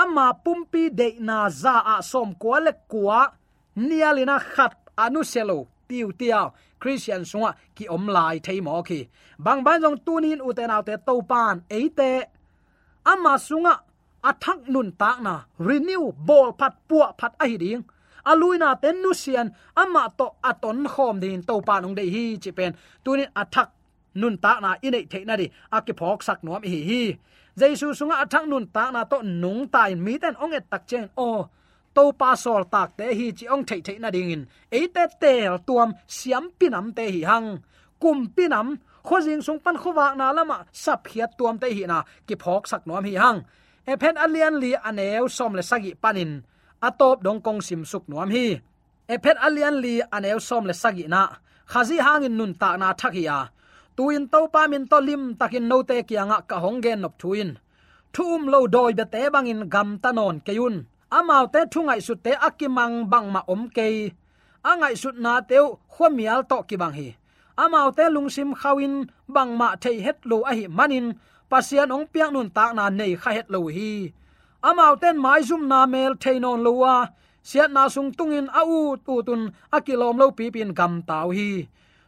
ama 0.00 0.26
pumpi 0.44 0.82
de 0.98 1.08
na 1.28 1.36
za 1.62 1.74
a 1.94 1.96
som 2.10 2.30
kwale 2.40 2.72
kwa 2.90 3.20
nialina 3.76 4.36
khat 4.52 4.74
anu 5.04 5.20
selo 5.32 5.58
tiêu 5.88 6.12
tiao, 6.18 6.52
christian 6.80 7.22
sunga, 7.24 7.54
ki 7.76 7.88
om 7.88 8.06
lai 8.08 8.38
thei 8.38 8.60
mo 8.60 8.82
ki. 8.82 9.08
Bang 9.38 9.64
ban 9.64 9.82
jong 9.82 9.98
tunin 10.06 10.40
uten 10.40 10.70
autte 10.70 10.96
to 11.06 11.22
pan 11.22 11.62
eite 11.70 12.24
ama 13.04 13.38
sunga 13.38 13.74
athak 14.22 14.68
nun 14.68 14.92
tak 14.92 15.20
na. 15.22 15.34
Renew 15.58 16.12
ball 16.12 16.52
phat 16.58 16.74
pu 16.88 16.96
phat 17.18 17.32
a 17.40 17.46
hi 17.46 17.56
ding. 17.56 17.84
Aluina 18.26 18.80
ten 18.80 19.02
nu 19.02 19.12
sian, 19.12 19.50
ama 19.76 20.12
to 20.18 20.26
aton 20.42 20.86
khom 20.86 21.20
din 21.20 21.42
to 21.42 21.60
pan 21.60 21.84
ong 21.84 21.94
dei 21.94 22.08
hi, 22.14 22.36
chi 22.42 22.50
pen. 22.50 22.72
Tunin 23.04 23.28
athak 23.36 23.68
nun 24.14 24.38
tak 24.38 24.62
na 24.62 24.76
ine 24.82 25.06
the 25.10 25.24
na 25.24 25.36
di. 25.36 25.50
Aki 25.72 25.92
phok 25.92 26.22
sak 26.22 26.38
nuam 26.44 26.62
hi 26.62 26.80
hi. 26.90 27.18
Jesu 27.56 27.86
sunga 27.98 28.24
athak 28.24 28.48
nun 28.48 28.66
tak 28.66 28.92
na 28.92 29.04
to 29.04 29.22
nung 29.22 29.68
ta 29.68 29.86
in 29.86 30.02
mi 30.04 30.18
ten 30.18 30.34
ong 30.36 30.54
et 30.54 30.64
tak 30.70 30.86
chen 30.86 31.10
o 31.16 31.48
to 31.96 32.04
pa 32.20 32.30
sol 32.44 32.62
tak 32.74 32.88
te 32.98 33.06
hi 33.18 33.26
chi 33.38 33.46
ong 33.54 33.64
thei 33.68 33.80
thei 33.86 33.98
na 33.98 34.10
ding 34.10 34.30
in. 34.34 34.42
E 34.78 34.80
te 34.94 35.04
tel 35.22 35.54
tuam 35.66 35.90
siam 36.16 36.44
pinam 36.58 36.86
te 36.96 37.04
hi 37.14 37.22
hang. 37.30 37.48
Kum 38.02 38.18
pinam 38.36 38.68
khojing 39.06 39.42
sung 39.46 39.60
pan 39.64 39.76
khowa 39.82 40.06
na 40.18 40.26
lama 40.36 40.58
sap 40.72 41.00
hiat 41.10 41.30
tuam 41.38 41.56
te 41.62 41.68
hi 41.76 41.84
na 41.90 41.98
ki 42.26 42.34
phok 42.42 42.62
sak 42.70 42.82
nom 42.86 43.04
hi 43.08 43.14
hang. 43.22 43.38
E 43.92 43.94
phen 44.00 44.16
alian 44.24 44.54
li 44.62 44.72
aneu 44.88 45.24
som 45.36 45.52
le 45.58 45.62
sagi 45.70 45.92
panin 46.02 46.32
atop 46.88 47.18
dong 47.24 47.40
kong 47.46 47.60
sim 47.66 47.82
suk 47.90 48.04
nom 48.08 48.30
hi. 48.36 48.46
E 49.12 49.16
phet 49.22 49.36
alian 49.46 49.76
li 49.84 49.94
aneu 50.16 50.38
som 50.48 50.64
le 50.68 50.74
sagi 50.82 51.06
na 51.14 51.22
khazi 51.72 51.98
hangin 52.06 52.36
nun 52.38 52.52
ta 52.60 52.76
na 52.76 52.88
thakia 53.00 53.38
tuin 53.96 54.24
to 54.32 54.40
pa 54.52 54.62
min 54.70 54.84
to 54.90 54.98
lim 55.08 55.22
takin 55.40 55.68
no 55.70 55.76
te 55.88 55.96
kianga 56.08 56.38
ka 56.50 56.56
honggen 56.64 57.00
nop 57.02 57.14
thuin 57.20 57.50
thum 58.14 58.32
um 58.34 58.42
lo 58.52 58.60
doi 58.74 58.92
be 58.98 59.04
te 59.12 59.22
bangin 59.34 59.60
gam 59.72 59.88
tanon 60.02 60.36
keyun 60.46 60.76
amau 61.10 61.46
te 61.52 61.60
thungai 61.72 62.00
su 62.00 62.14
te 62.14 62.32
akimang 62.48 63.10
bang 63.10 63.28
ma 63.32 63.40
om 63.46 63.68
ke 63.76 64.12
angai 64.64 64.94
sut 64.96 65.16
na 65.24 65.40
teu 65.40 65.66
khomial 65.92 66.40
to 66.50 66.62
ki 66.68 66.76
bang 66.76 66.94
hi. 66.98 67.08
Amau 67.56 67.90
te 67.96 68.04
lungsim 68.14 68.50
khawin 68.60 68.94
bang 69.28 69.52
ma 69.58 69.76
thei 69.82 70.00
het 70.06 70.18
lo 70.24 70.42
a 70.50 70.52
hi 70.58 70.66
manin. 70.66 71.06
Pasian 71.50 71.92
ong 71.94 72.06
piang 72.12 72.32
nun 72.32 72.50
tak 72.56 72.74
na 72.74 72.84
nei 72.90 73.14
kha 73.22 73.30
het 73.36 73.48
lo 73.54 73.60
hi. 73.76 74.12
Amau 74.68 74.96
ten 75.02 75.16
mai 75.24 75.42
zum 75.48 75.68
na 75.68 75.86
mel 75.86 76.12
theinon 76.22 76.60
lowa 76.66 76.94
siat 77.48 77.70
na 77.76 77.88
sung 77.94 78.10
tungin 78.16 78.48
a 78.60 78.62
u 78.64 78.96
tu 79.06 79.14
tun 79.26 79.42
akilom 79.76 80.16
lo 80.20 80.26
pi 80.38 80.50
pin 80.54 80.70
gam 80.78 81.02
tau 81.08 81.28
hi. 81.36 81.50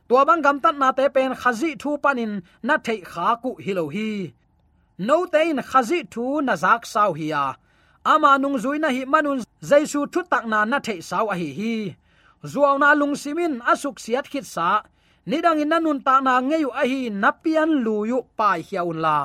Tua 0.09 0.25
bang 0.25 0.43
gam 0.43 0.57
tat 0.63 0.75
na 0.81 0.89
te 0.99 1.05
pen 1.15 1.33
khazi 1.41 1.71
thu 1.83 1.91
panin 2.03 2.33
na 2.67 2.75
thei 2.87 3.01
kha 3.11 3.29
ku 3.43 3.51
hi 3.65 3.73
lo 3.79 3.85
hi. 3.95 4.11
No 4.99 5.17
tein 5.33 5.59
khazi 5.71 5.99
thu 6.13 6.25
na 6.47 6.55
zak 6.63 6.83
sau 6.93 7.13
hi 7.19 7.27
ya 7.35 7.45
ama 8.13 8.39
nung 8.39 8.59
zuina 8.63 8.89
hi 8.97 9.03
manun 9.13 9.43
jaisu 9.69 10.01
thu 10.13 10.21
tak 10.31 10.45
na 10.53 10.59
na 10.71 10.79
thei 10.87 11.01
sau 11.09 11.27
a 11.33 11.35
hi 11.41 11.51
hi. 11.59 11.75
Zuaw 12.53 12.77
na 12.83 12.89
lung 13.01 13.15
simin 13.23 13.55
asuk 13.73 13.97
siat 14.05 14.27
khit 14.33 14.47
sa. 14.55 14.69
Nidang 15.27 15.59
in 15.63 15.71
nanun 15.73 15.99
ta 16.07 16.15
na 16.27 16.35
ngeyu 16.49 16.71
a 16.83 16.85
hi 16.91 17.01
napian 17.23 17.71
luyu 17.85 18.19
pai 18.39 18.59
hiaun 18.69 18.99
la. 19.05 19.19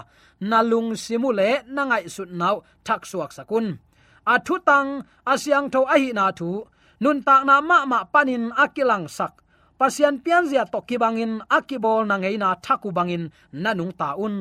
Nalung 0.50 0.90
simule 1.04 1.50
nangai 1.76 2.10
sut 2.16 2.30
nau 2.42 2.56
thak 2.86 3.02
suak 3.10 3.32
sakun. 3.38 3.68
A 4.34 4.36
thu 4.46 4.56
tang 4.68 4.90
asyang 5.32 5.68
tho 5.74 5.82
a 5.94 5.96
hi 6.02 6.10
na 6.18 6.26
thu. 6.40 6.50
Nun 7.04 7.20
ta 7.28 7.36
na 7.48 7.56
ma 7.70 7.78
ma 7.92 8.00
panin 8.14 8.46
akilang 8.64 9.06
sak. 9.18 9.34
Pasian 9.80 10.16
pian 10.24 10.44
zia 10.50 10.64
to 10.74 10.80
kibangin 10.90 11.34
akibol 11.58 12.02
na 12.10 12.16
ngei 12.18 12.38
na 12.42 12.50
thaku 12.66 12.90
bangin 12.98 13.24
nanung 13.64 13.94
ta 14.00 14.10
un. 14.26 14.36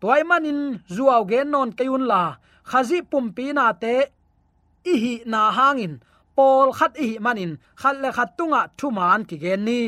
Toy 0.00 0.22
manin 0.30 0.60
zuaw 0.94 1.22
gen 1.30 1.50
non 1.52 1.70
kayun 1.78 2.04
la 2.10 2.22
khazi 2.70 2.98
pumpi 3.10 3.46
na 3.52 3.72
te 3.72 3.94
i 4.92 4.94
hi 5.02 5.14
na 5.32 5.50
hangin. 5.56 5.94
Pol 6.36 6.72
khat 6.78 6.92
i 7.06 7.18
manin. 7.24 7.52
Khat 7.80 7.96
le 8.02 8.08
khat 8.16 8.30
tunga 8.38 8.60
thuman 8.78 9.20
ki 9.28 9.36
gen 9.42 9.64
ni. 9.68 9.80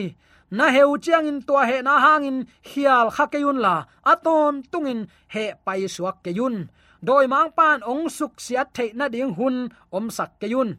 Na 0.50 0.64
heu 0.74 0.96
chiang 1.04 1.26
in 1.30 1.42
tua 1.46 1.62
he 1.68 1.76
na 1.82 1.94
hangin. 2.04 2.38
Hial 2.68 3.06
kha 3.16 3.24
keun 3.32 3.58
la. 3.64 3.74
Aton 4.12 4.62
tungin 4.70 5.00
he 5.35 5.44
pai 5.64 5.82
suak 5.94 6.16
keun 6.24 6.56
doi 7.06 7.26
mang 7.26 7.50
pan 7.58 7.78
ong 7.82 8.06
suk 8.16 8.32
siat 8.44 8.68
the 8.76 8.87
na 8.98 9.06
ding 9.14 9.35
hun 9.38 9.56
om 9.96 10.06
sak 10.16 10.30
keun 10.40 10.70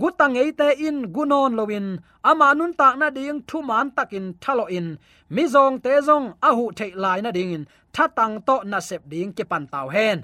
gutang 0.00 0.36
te 0.58 0.68
in 0.86 0.98
gunon 1.14 1.52
lowin 1.58 1.86
ama 2.30 2.54
nun 2.54 2.72
tak 2.80 2.94
na 3.00 3.08
ding 3.10 3.40
thu 3.48 3.58
man 3.62 3.90
takin 3.96 4.26
thalo 4.42 4.64
in. 4.78 4.98
Mi 5.34 5.44
zong 5.54 5.76
te 5.84 5.92
zong 6.08 6.26
ahu 6.48 6.64
hu 6.68 6.72
thei 6.78 6.92
lai 7.02 7.20
na 7.20 7.30
ding 7.30 7.52
in. 7.56 7.64
Tha 7.94 8.04
tang 8.16 8.34
to 8.46 8.56
na 8.70 8.78
sep 8.80 9.02
ding 9.12 9.32
ke 9.36 9.44
pan 9.50 9.64
taw 9.72 9.88
hen 9.94 10.18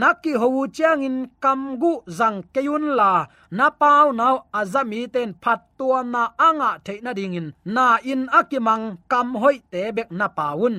naki 0.00 0.32
ho 0.40 0.48
chiang 0.76 1.02
in 1.08 1.16
kam 1.44 1.60
gu 1.82 1.92
zang 2.18 2.38
keyun 2.54 2.84
la 2.98 3.12
na 3.58 3.66
pau 3.80 4.06
nau 4.20 4.36
azami 4.60 5.00
ten 5.14 5.30
phat 5.42 5.60
tua 5.78 6.00
na 6.14 6.22
anga 6.48 6.70
theina 6.84 7.12
ding 7.18 7.36
in 7.40 7.48
na 7.74 7.86
in 8.12 8.22
akimang 8.38 8.86
kam 9.12 9.28
hoi 9.42 9.56
te 9.72 9.82
bek 9.96 10.10
na 10.18 10.26
paun 10.38 10.74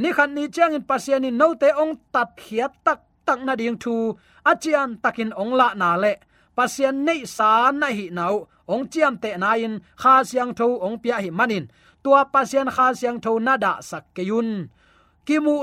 ni 0.00 0.08
khan 0.16 0.30
ni 0.36 0.44
chiang 0.54 0.74
in 0.76 0.84
pasian 0.88 1.26
in 1.28 1.36
no 1.40 1.46
te 1.60 1.68
ong 1.82 1.94
tat 2.14 2.28
khiat 2.40 2.72
tak 2.86 3.00
tak 3.28 3.44
na 3.44 3.52
ding 3.60 3.76
thu, 3.82 4.16
achian 4.50 4.96
takin 5.04 5.30
ong 5.36 5.52
la 5.60 5.68
na 5.80 5.90
le. 6.02 6.14
Pasian 6.56 6.96
nei 7.06 7.20
sa 7.36 7.50
na 7.80 7.88
hi 7.96 8.06
nau, 8.18 8.34
ong 8.72 8.84
chiam 8.92 9.14
te 9.22 9.30
na 9.42 9.50
in, 9.64 9.74
kha 10.00 10.24
siang 10.28 10.52
tho 10.58 10.66
ong 10.86 10.96
pia 11.02 11.16
hi 11.24 11.30
manin. 11.38 11.64
Tua 12.02 12.20
pasian 12.32 12.68
kha 12.76 12.86
siang 12.98 13.18
tho 13.24 13.32
na 13.46 13.54
da 13.64 13.72
sak 13.90 14.04
ke 14.16 14.22
yun 14.30 14.50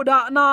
da 0.10 0.20
na 0.38 0.46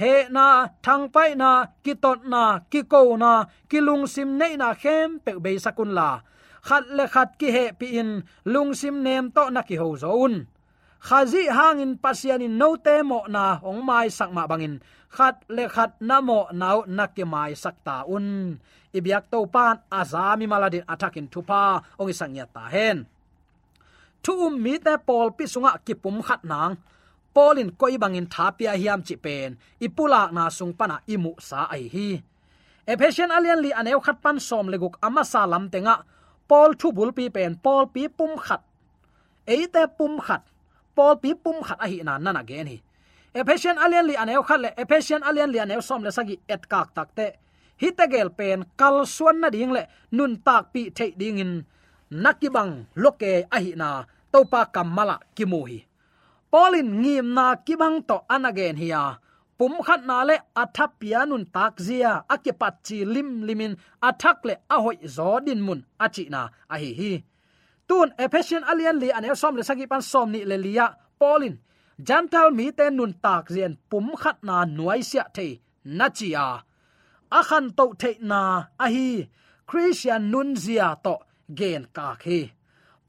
he 0.00 0.14
na, 0.36 0.46
thang 0.84 1.04
pai 1.14 1.30
na, 1.42 1.50
ki 1.84 1.94
tot 2.02 2.20
na, 2.32 2.42
ki 2.72 2.80
ko 2.92 3.16
na, 3.22 3.32
ki 3.70 3.78
lung 3.86 4.04
sim 4.14 4.30
nei 4.40 4.56
na 4.56 4.68
khem 4.82 5.20
pe 5.24 5.32
be 5.44 5.50
sakun 5.64 5.92
la. 5.98 6.10
Khat 6.66 6.84
le 6.96 7.04
khat 7.14 7.30
ki 7.40 7.48
he 7.56 7.64
pi 7.78 7.86
in, 8.00 8.10
lung 8.52 8.72
sim 8.80 8.96
nem 9.04 9.24
to 9.36 9.44
na 9.54 9.60
ki 9.68 9.76
ho 9.82 9.88
zo 10.02 10.10
un. 10.26 10.34
Khazi 11.08 11.42
hangin 11.56 11.92
pasian 12.02 12.44
in 12.46 12.54
no 12.60 12.76
te 12.76 12.94
mo 13.02 13.20
na, 13.34 13.44
ong 13.68 13.80
mai 13.88 14.08
sak 14.08 14.30
ma 14.36 14.44
bangin 14.50 14.76
khat 15.10 15.42
le 15.50 15.66
khat 15.68 15.98
na 16.00 16.20
mo 16.22 16.46
nau 16.54 16.86
nakki 16.86 17.24
mai 17.26 17.52
sakta 17.54 18.06
un. 18.06 18.58
Ibyak 18.94 19.30
to 19.30 19.46
pan 19.46 19.76
azami 19.90 20.46
maladin 20.46 20.86
atakin 20.86 21.26
thupa 21.32 21.82
ong 21.98 22.10
isangya 22.10 22.46
ta 22.54 22.64
hen. 22.74 23.06
Thu 24.22 24.32
um 24.46 24.54
mi 24.62 24.78
te 24.78 24.94
pol 25.06 25.28
pi 25.36 25.44
sunga 25.52 25.72
kipum 25.86 26.22
khat 26.22 26.42
nang 26.44 26.74
polin 27.34 27.70
koi 27.80 27.98
bangin 28.02 28.26
thapia 28.34 28.72
hiam 28.80 29.00
chi 29.06 29.16
pen. 29.24 29.58
Ipula 29.80 30.22
na 30.32 30.50
sung 30.50 30.72
pana 30.78 30.96
imu 31.14 31.32
sa 31.48 31.64
ai 31.74 31.88
hi. 31.94 32.08
Ephesian 32.86 33.30
alian 33.36 33.60
li 33.64 33.70
aneu 33.80 34.00
khat 34.00 34.18
pan 34.22 34.38
som 34.40 34.66
leguk 34.72 34.94
ama 35.02 35.22
sa 35.24 35.46
lam 35.46 35.70
tenga. 35.72 35.96
Pol 36.48 36.70
thu 36.80 36.88
bul 36.96 37.12
pi 37.16 37.24
pen 37.36 37.52
pol 37.64 37.84
pi 37.94 38.08
pum 38.08 38.32
khat. 38.46 38.62
Eite 39.46 39.82
pum 39.98 40.20
khat. 40.26 40.42
Pol 40.96 41.14
pi 41.22 41.30
pum 41.34 41.58
khat 41.66 41.78
a 41.84 41.86
hi 41.92 41.98
na 42.06 42.18
nana 42.18 42.42
gen 42.50 42.66
hi. 42.72 42.78
Ephesian 43.40 43.78
alian 43.78 44.06
li 44.10 44.14
aneu 44.22 44.42
khat 44.48 44.60
le 44.64 44.70
ephesian 44.82 45.22
alian 45.28 45.50
li 45.52 45.58
aneu 45.64 45.80
som 45.88 46.02
le 46.04 46.10
sagi 46.10 46.36
et 46.54 46.62
kak 46.72 46.88
takte 46.94 47.26
hitegel 47.80 48.28
pen, 48.36 48.68
kal 48.76 49.08
suan 49.08 49.40
na 49.40 49.48
ding 49.48 49.72
le, 49.72 49.88
nun 50.12 50.36
tak 50.44 50.72
pi 50.72 50.92
thei 50.96 51.10
ding 51.16 51.40
in. 51.40 51.52
Nakibang 52.10 52.72
loke 53.02 53.32
a 53.56 53.58
hi 53.64 53.72
na 53.80 54.04
topa 54.32 54.66
kamala 54.74 55.16
kimu 55.36 55.60
hi 55.68 55.78
polin 56.52 56.88
ngim 57.02 57.26
na 57.36 57.46
kibang 57.66 57.98
to 58.08 58.16
anagen 58.34 58.76
hiya. 58.82 59.04
Pum 59.58 59.74
khat 59.86 60.00
na 60.08 60.16
le 60.28 60.36
athap 60.62 60.90
pianun 61.00 61.44
takzia 61.54 62.12
akipat 62.34 62.74
chi 62.86 62.98
lim 63.14 63.28
limin 63.46 63.72
athak 64.08 64.38
le 64.48 64.54
ahoi 64.74 64.98
zodin 65.16 65.60
mun 65.66 65.80
achi 66.04 66.24
na 66.34 66.40
a 66.74 66.76
hi. 66.82 66.90
Hi 67.00 67.12
tun 67.88 68.08
ephesian 68.24 68.64
alian 68.70 68.96
li 69.02 69.08
ane 69.16 69.28
som 69.42 69.54
le 69.58 69.62
sagi 69.68 69.86
pan 69.90 70.02
som 70.10 70.28
ni 70.32 70.40
le 70.50 70.56
lia 70.64 70.86
polin 71.20 71.54
jantal 72.06 72.48
mi 72.58 72.66
te 72.78 72.86
nun 72.90 73.12
tak 73.24 73.44
zian 73.54 73.72
pum 73.90 74.06
khat 74.22 74.38
na 74.48 74.56
nuai 74.76 75.00
sia 75.10 75.24
the 75.36 75.48
na 75.98 76.06
chi 76.18 76.28
a 77.38 77.40
khan 77.48 77.64
to 77.78 77.84
the 78.00 78.10
na 78.30 78.40
ahi. 78.84 79.08
Hi 79.20 79.28
christian 79.70 80.22
nun 80.32 80.56
zia 80.56 80.88
to 81.04 81.14
gen 81.58 81.82
ka 81.96 82.08
khi 82.22 82.50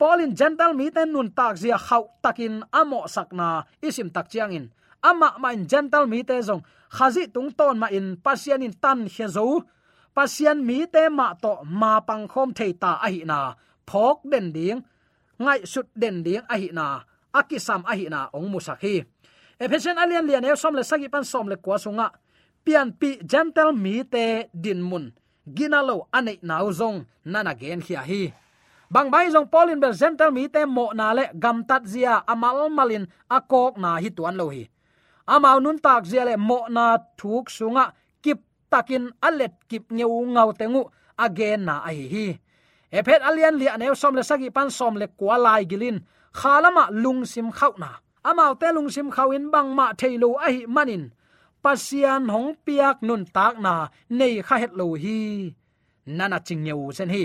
polin 0.01 0.33
gentle 0.33 0.73
mi 0.73 0.89
ten 0.89 1.13
nun 1.13 1.29
tak 1.37 1.61
zia 1.61 1.77
khau 1.77 2.03
takin 2.25 2.65
amo 2.73 3.05
sakna 3.05 3.69
isim 3.85 4.09
tak 4.09 4.25
chiang 4.33 4.49
in. 4.57 4.65
Ama 5.09 5.37
ma 5.37 5.53
in 5.53 5.69
gentle 5.69 6.09
mi 6.09 6.25
te 6.25 6.41
zong 6.41 6.65
khazi 6.89 7.29
tung 7.33 7.53
ton 7.57 7.77
ma 7.81 7.87
in 7.97 8.17
pasian 8.25 8.65
in 8.65 8.73
tan 8.83 8.99
he 9.13 9.25
zo 9.35 9.61
pasian 10.17 10.57
mi 10.67 10.89
te 10.93 11.03
ma 11.17 11.27
to 11.43 11.53
ma 11.81 12.01
pang 12.07 12.25
khom 12.31 12.49
thei 12.57 12.73
ta 12.81 12.91
a 13.05 13.07
hi 13.13 13.21
na 13.31 13.39
phok 13.85 14.17
den 14.31 14.47
ding 14.55 14.79
ngai 15.43 15.59
sut 15.71 15.87
den 16.01 16.17
ding 16.25 16.43
a 16.53 16.55
hi 16.61 16.69
na 16.77 16.85
akisam 17.39 17.81
a 17.91 17.93
hi 17.99 18.05
na 18.13 18.19
ong 18.37 18.47
musakhi 18.53 18.95
efesian 19.63 20.01
alian 20.01 20.25
lian 20.29 20.47
e 20.49 20.51
som 20.61 20.73
le 20.77 20.83
sagi 20.89 21.07
pan 21.13 21.25
som 21.31 21.45
le 21.51 21.55
kwa 21.63 21.77
sunga 21.83 22.07
pian 22.65 22.87
pi 22.99 23.09
gentle 23.31 23.71
mi 23.83 23.95
te 24.13 24.25
din 24.63 24.81
mun 24.89 25.05
ginalo 25.57 25.95
anei 26.17 26.37
nau 26.49 26.67
zong 26.79 26.97
nana 27.31 27.53
gen 27.61 27.81
khia 27.85 28.01
hi 28.09 28.40
bang 28.93 29.07
bai 29.13 29.31
jong 29.33 29.47
polin 29.53 29.79
bel 29.83 29.95
gentle 29.99 30.27
mi 30.35 30.43
te 30.53 30.61
mo 30.75 30.85
na 30.99 31.07
le 31.17 31.25
gam 31.43 31.57
tat 31.69 31.83
zia 31.91 32.13
amal 32.31 32.69
malin 32.77 33.05
akok 33.37 33.73
na 33.83 33.89
hi 34.03 34.09
tuan 34.17 34.35
lo 34.39 34.45
hi. 34.55 34.63
Amau 35.33 35.57
nun 35.63 35.79
tak 35.85 36.03
zia 36.11 36.23
le 36.29 36.35
mo 36.49 36.59
na 36.75 36.85
thuk 37.19 37.45
sunga 37.57 37.85
kip 38.23 38.39
takin 38.71 39.05
alet 39.27 39.53
kip 39.69 39.83
ngeu 39.95 40.15
ngau 40.33 40.49
tengu 40.59 40.83
again 41.25 41.61
na 41.67 41.75
ai 41.89 42.01
hi 42.13 42.25
ephet 42.97 43.21
alian 43.29 43.55
li 43.59 43.67
aneu 43.75 43.95
som 44.01 44.15
le 44.17 44.23
sagi 44.29 44.49
pan 44.55 44.69
som 44.77 44.93
le 45.01 45.07
kwalai 45.19 45.63
gilin. 45.71 45.97
Khalama 46.39 46.83
lung 47.03 47.21
sim 47.31 47.47
khau 47.57 47.73
na. 47.83 47.89
Amau 48.29 48.53
te 48.59 48.67
lung 48.75 48.89
sim 48.95 49.07
khau 49.15 49.29
in 49.37 49.45
bang 49.53 49.69
ma 49.77 49.85
theilo 49.99 50.29
ai 50.47 50.65
manin. 50.75 51.03
Pasian 51.63 52.23
hong 52.33 52.49
piak 52.65 52.97
nun 53.07 53.23
tak 53.35 53.55
na 53.65 53.73
nei 54.17 54.35
kha 54.47 54.55
het 54.61 54.73
lo 54.79 54.87
hi. 55.03 55.19
Nana 56.17 56.37
ching 56.47 56.63
ngeu 56.65 56.91
sen 56.97 57.09
hi 57.15 57.23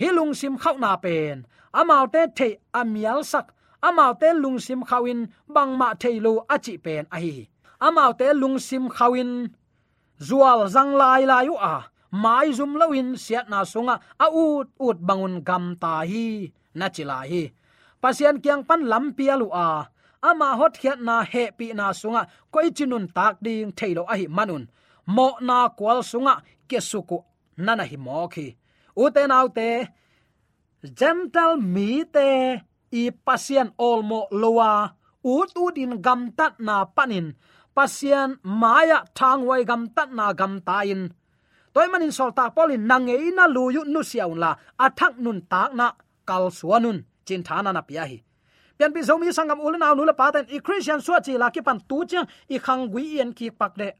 hilung 0.00 0.34
sim 0.34 0.56
khau 0.58 0.78
na 0.78 0.96
pen. 0.96 1.46
Amau 1.72 2.06
te 2.12 2.26
the 2.36 2.48
amial 2.72 3.24
sak. 3.24 3.46
Amau 3.82 4.12
te 4.20 4.32
lung 4.32 4.58
sim 4.58 4.82
khawin 4.82 5.26
bang 5.48 5.78
ma 5.78 5.94
theilu 5.94 6.32
achi 6.48 6.74
pen 6.84 7.04
ahi. 7.10 7.48
Amau 7.80 8.12
te 8.18 8.32
lung 8.32 8.58
sim 8.58 8.88
khawin 8.88 9.48
zual 10.20 10.68
zang 10.74 10.94
lai 11.00 11.24
lai 11.26 11.46
u 11.46 11.54
a. 11.54 11.76
Mai 12.10 12.52
zum 12.52 12.74
lawin 12.80 13.08
siat 13.24 13.48
na 13.50 13.64
sunga 13.64 13.94
a 14.24 14.26
ut 14.30 14.66
ut 14.86 14.98
bangun 15.06 15.44
gam 15.48 15.76
ta 15.82 15.92
hi. 16.10 16.52
Na 16.74 16.86
chila 16.94 17.18
hi. 17.30 17.42
Pasian 18.02 18.36
kyang 18.42 18.62
pan 18.68 18.82
lam 18.90 19.04
pialu 19.16 19.48
a. 19.50 19.68
Ama 20.22 20.48
hot 20.58 20.74
khiat 20.80 21.00
na 21.00 21.16
he 21.32 21.50
pi 21.58 21.66
na 21.78 21.86
sunga. 22.00 22.22
Koi 22.52 22.70
chinun 22.76 23.06
tak 23.16 23.34
ding 23.44 23.72
thailo 23.78 24.02
a 24.12 24.14
hi 24.20 24.26
manun. 24.36 24.64
Mo 25.06 25.28
na 25.40 25.68
kwal 25.78 26.00
sunga. 26.10 26.34
Ke 26.68 26.78
suku 26.90 27.18
nana 27.56 27.84
hi 27.90 27.96
mo 27.96 28.28
khi 28.32 28.46
uten 28.96 29.30
autte 29.30 29.68
gentle 30.98 31.56
mi 31.74 32.04
te 32.14 32.28
i 32.92 33.10
pasien 33.10 33.68
olmo 33.78 34.20
lowa. 34.30 34.94
Utu 35.24 35.72
din 35.76 36.02
gam 36.04 36.32
tat 36.36 36.60
na 36.60 36.84
panin. 36.84 37.32
Pasien 37.74 38.38
maya 38.44 38.98
thangwai 39.18 39.64
gam 39.66 39.88
tat 39.96 40.12
na 40.12 40.32
gam 40.32 40.60
tain, 40.68 41.10
toy 41.74 41.86
manin 41.90 42.12
solta 42.12 42.44
polin 42.54 42.86
nange 42.86 43.14
ina 43.28 43.44
luyu 43.48 43.82
nu 43.84 44.00
siaun 44.10 44.38
la. 44.38 44.50
Athak 44.78 45.14
nun 45.18 45.40
tak 45.50 45.74
na 45.74 45.86
kal 46.28 46.44
suanun 46.58 46.98
chin 47.26 47.42
thana 47.42 47.72
na 47.72 47.80
pia 47.88 48.04
hi. 48.10 48.18
Pian 48.78 48.92
bi 48.94 49.00
zomi 49.08 49.32
sangam 49.32 49.60
ulna 49.66 49.94
nu 49.94 50.04
la 50.04 50.14
paten 50.20 50.46
i 50.54 50.58
christian 50.66 51.00
suwa 51.00 51.18
chi 51.26 51.32
la 51.42 51.50
ki 51.54 51.60
pan 51.66 51.78
tu 51.88 51.98
chang 52.10 52.28
i 52.54 52.56
khang 52.64 52.82
gui 52.92 53.04
yen 53.16 53.32
ki 53.38 53.50
pak 53.50 53.72
de. 53.80 53.90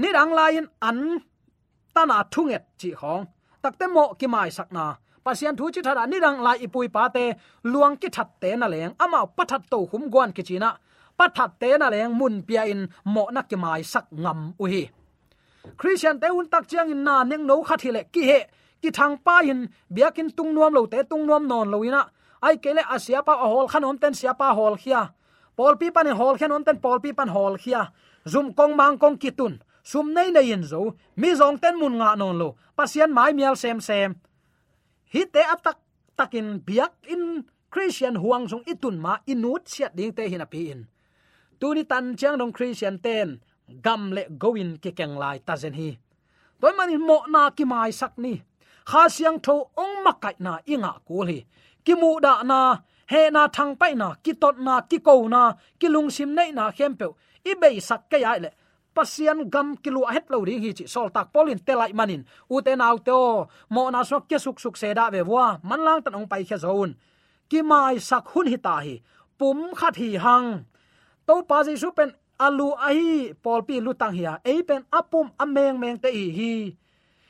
Ni 0.00 0.08
dang 0.16 0.32
lain 0.38 0.66
an 0.88 0.98
tana 1.94 2.16
thunget 2.32 2.64
chi 2.80 2.90
hong 3.00 3.26
takte 3.64 3.86
mo 3.94 4.04
ki 4.18 4.26
mai 4.34 4.50
sakna 4.56 4.86
pasian 5.24 5.56
thu 5.58 5.64
chi 5.74 5.80
thara 5.86 6.02
ni 6.06 6.16
rang 6.24 6.38
lai 6.46 6.56
ipui 6.64 6.88
pa 6.94 7.02
te, 7.16 7.24
luang 7.72 7.96
ki 8.00 8.08
that 8.16 8.28
te 8.40 8.50
na 8.60 8.66
leng. 8.74 8.92
Ama 9.04 9.20
pathat 9.36 9.62
to 9.72 9.78
hum 9.90 10.02
gwan 10.12 10.30
ki 10.36 10.42
china 10.48 10.70
pathat 11.18 11.50
te 11.60 11.68
na 11.80 11.86
leng 11.94 12.12
mun 12.18 12.34
pia 12.46 12.62
in, 12.72 12.80
mo 13.14 13.24
na 13.34 13.42
ki 13.50 13.56
mai 13.56 13.82
sak 13.92 14.06
ngam 14.22 14.40
u 14.62 14.64
hi 14.72 14.82
christian 15.78 16.20
te 16.20 16.28
un 16.38 16.46
tak 16.52 16.64
chiang 16.70 16.90
in 16.94 17.00
na 17.04 17.24
neng 17.24 17.46
no 17.46 17.62
khat 17.68 17.80
hi 17.84 17.90
le 17.96 18.02
ki 18.14 18.22
he. 18.30 18.40
Ki 18.82 18.90
thang 18.90 19.16
pa 19.26 19.36
in 19.50 19.60
biakin 19.94 20.28
tung 20.36 20.50
nuam 20.54 20.72
lo 20.74 20.86
te, 20.92 20.98
tung 21.10 21.24
nuam 21.26 21.42
non 21.50 21.70
lo 21.72 21.78
ina. 21.88 22.02
Ai 22.46 22.56
kele 22.64 22.82
asia 22.94 23.22
pa 23.22 23.34
a 23.44 23.46
hol 23.52 23.66
khanom 23.72 23.96
ten 24.02 24.14
sia 24.14 24.32
pa 24.40 24.52
hol 24.58 24.76
khia. 24.82 25.02
Pol 25.56 25.74
pi 25.80 25.86
pan 25.94 26.06
e 26.06 26.12
hol 26.20 26.34
khanom 26.40 26.62
ten 26.66 26.76
pol 26.84 26.98
pi 27.04 27.10
pan 27.18 27.28
hol 27.28 27.54
khia. 27.62 27.82
Zum 28.32 28.46
kong 28.58 28.76
mang 28.76 28.98
kong 28.98 29.16
kitun 29.22 29.54
sum 29.90 30.06
nei 30.16 30.28
nei 30.36 30.48
in 30.56 30.64
zo 30.70 30.80
mi 31.20 31.30
zong 31.40 31.58
ten 31.62 31.74
mun 31.80 31.94
nga 32.00 32.10
non 32.20 32.38
lo 32.40 32.48
pasian 32.76 33.10
mai 33.16 33.32
mial 33.38 33.56
sem 33.62 33.78
sem 33.88 34.10
hi 35.12 35.22
te 35.34 35.42
atak 35.54 35.78
takin 36.18 36.48
biak 36.66 36.94
in 37.14 37.44
christian 37.74 38.14
huang 38.22 38.46
song 38.46 38.62
itun 38.70 38.96
ma 39.04 39.18
inut 39.26 39.66
siat 39.66 39.92
ding 39.98 40.14
te 40.16 40.22
hina 40.30 40.46
pi 40.46 40.60
in. 40.72 40.80
Tuni 41.58 41.82
tan 41.90 42.14
chang 42.18 42.38
dong 42.38 42.54
christian 42.56 42.96
ten, 43.04 43.28
gam 43.84 44.02
le 44.16 44.22
goin 44.42 44.70
ke 44.82 44.90
keng 44.98 45.18
lai 45.22 45.38
ta 45.46 45.54
zen 45.62 45.74
hi. 45.80 45.90
Toy 46.60 46.72
manin 46.78 47.02
mo 47.08 47.18
na 47.34 47.50
ki 47.56 47.64
mai 47.64 47.90
sak 48.00 48.14
ni. 48.24 48.34
Kha 48.90 49.02
siang 49.14 49.38
tho 49.46 49.56
ong 49.82 49.96
makai 50.06 50.36
na 50.38 50.52
inga 50.72 50.92
ko 51.06 51.26
hi. 51.28 51.38
Ki 51.84 51.94
mu 52.00 52.10
da 52.24 52.42
na, 52.50 52.60
he 53.12 53.22
na 53.34 53.42
thang 53.56 53.74
pai 53.80 53.92
na, 53.94 54.08
ki 54.24 54.32
tot 54.42 54.56
na, 54.66 54.74
ki 54.90 54.98
ko 55.06 55.14
na, 55.34 55.42
ki 55.80 55.88
lung 55.94 56.10
sim 56.16 56.30
nei 56.34 56.50
na 56.58 56.70
khem 56.76 56.94
pe 57.00 57.06
i 57.50 57.52
be 57.60 57.80
sak 57.88 58.02
ke 58.10 58.18
ya 58.24 58.32
le 58.42 58.50
pasian 58.96 59.38
gam 59.52 59.68
kilu 59.82 60.02
het 60.14 60.26
lo 60.32 60.38
ring 60.48 60.62
hi 60.64 60.72
chi 60.78 60.84
sol 60.94 61.08
tak 61.14 61.32
polin 61.34 61.58
telai 61.66 61.92
manin. 61.98 62.22
U 62.54 62.60
te 62.66 62.72
nau 62.76 62.96
to 63.08 63.18
mo 63.74 63.82
na 63.90 64.00
so 64.08 64.20
ke 64.30 64.38
suk 64.44 64.58
suk 64.62 64.76
se 64.80 64.88
da 64.98 65.10
ve 65.14 65.22
wa 65.32 65.46
man 65.68 65.80
lang 65.86 66.00
tan 66.04 66.14
ong 66.18 66.28
pai 66.32 66.44
khe 66.48 66.56
zon 66.64 66.90
ki 67.50 67.60
mai 67.70 67.96
sak 68.08 68.24
hun 68.32 68.46
hi 68.52 68.58
ta 68.66 68.76
hi, 68.84 68.94
pum 69.38 69.58
khat 69.78 69.94
hi 70.02 70.08
hang. 70.24 70.48
To 71.26 71.34
pa 71.48 71.58
ji 71.66 71.74
su 71.82 71.88
pen 71.98 72.10
alu 72.46 72.68
a 72.86 72.88
hi 72.96 73.32
pol 73.44 73.60
pi 73.68 73.74
lu 73.84 73.92
tang 74.00 74.14
hi 74.18 74.24
a 74.32 74.34
e 74.52 74.54
pen 74.68 74.82
apum 74.98 75.26
ameng 75.42 75.76
meng 75.82 75.98
te 76.02 76.10
hi 76.38 76.52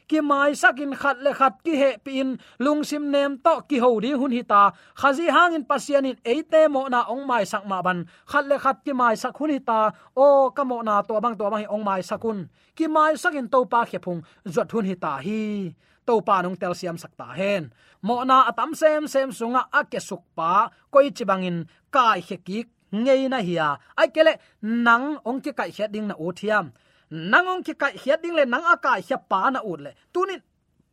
ki 0.09 0.21
mai 0.21 0.53
sakin 0.53 0.93
khat 1.01 1.17
le 1.25 1.33
khat 1.39 1.55
ki 1.65 1.75
he 1.81 1.91
pin 2.05 2.29
lungsim 2.65 3.05
nem 3.15 3.39
to 3.45 3.55
ki 3.69 3.79
ho 3.85 3.91
ri 4.05 4.13
hun 4.21 4.33
hita 4.37 4.63
khazi 5.01 5.27
hangin 5.37 5.65
pasian 5.71 6.05
in 6.11 6.19
eite 6.33 6.63
mo 6.75 6.83
na 6.89 7.01
ong 7.13 7.25
mai 7.31 7.45
sak 7.53 7.65
ma 7.71 7.79
ban. 7.87 7.99
Khat 8.31 8.45
le 8.51 8.57
khat 8.65 8.77
ki 8.85 8.93
mai 8.93 9.15
sak 9.23 9.37
hun 9.39 9.51
hita 9.57 9.81
o, 10.17 10.51
ka 10.57 10.63
mo 10.65 10.83
na 10.83 11.03
to 11.03 11.21
bang 11.25 11.37
to 11.39 11.45
bang 11.53 11.67
ong 11.75 11.85
mai 11.89 12.03
sakun 12.11 12.39
ki 12.77 12.87
mai 12.95 13.13
sakin 13.23 13.49
to 13.53 13.65
pa 13.73 13.81
khe 13.91 13.99
phung 14.05 14.21
zot 14.55 14.69
hun 14.73 14.85
hita 14.91 15.13
hi. 15.25 15.75
To 16.07 16.21
pa 16.21 16.43
nong 16.45 16.57
tel 16.61 16.75
siam 16.77 16.97
sakta 17.01 17.33
hen. 17.39 17.73
Mo 18.07 18.17
na 18.29 18.45
atam 18.51 18.77
sem 18.81 19.09
sem 19.09 19.33
sunga 19.33 19.63
ake 19.73 20.01
suk 20.09 20.23
pa. 20.37 20.69
Koi 20.93 21.09
chibangin 21.17 21.65
kai 21.95 22.21
he 22.21 22.37
ki 22.47 22.59
ngei 22.93 23.23
na 23.33 23.39
hiya 23.47 23.69
ai 24.01 24.09
kele 24.15 24.35
nang 24.61 25.07
ong 25.29 25.41
ki 25.45 25.53
kai 25.59 25.71
he 25.77 25.85
ding 25.89 26.07
na 26.09 26.15
o 26.25 26.29
thiam 26.39 26.67
nangong 27.15 27.63
ki 27.63 27.75
kai 27.79 27.95
hiat 28.03 28.19
ding 28.23 28.35
le 28.35 28.45
nang 28.45 28.67
aka 28.75 28.99
hiap 28.99 29.23
pa 29.31 29.51
na 29.55 29.61
ut 29.63 29.81
le 29.87 29.91
tunin 30.13 30.43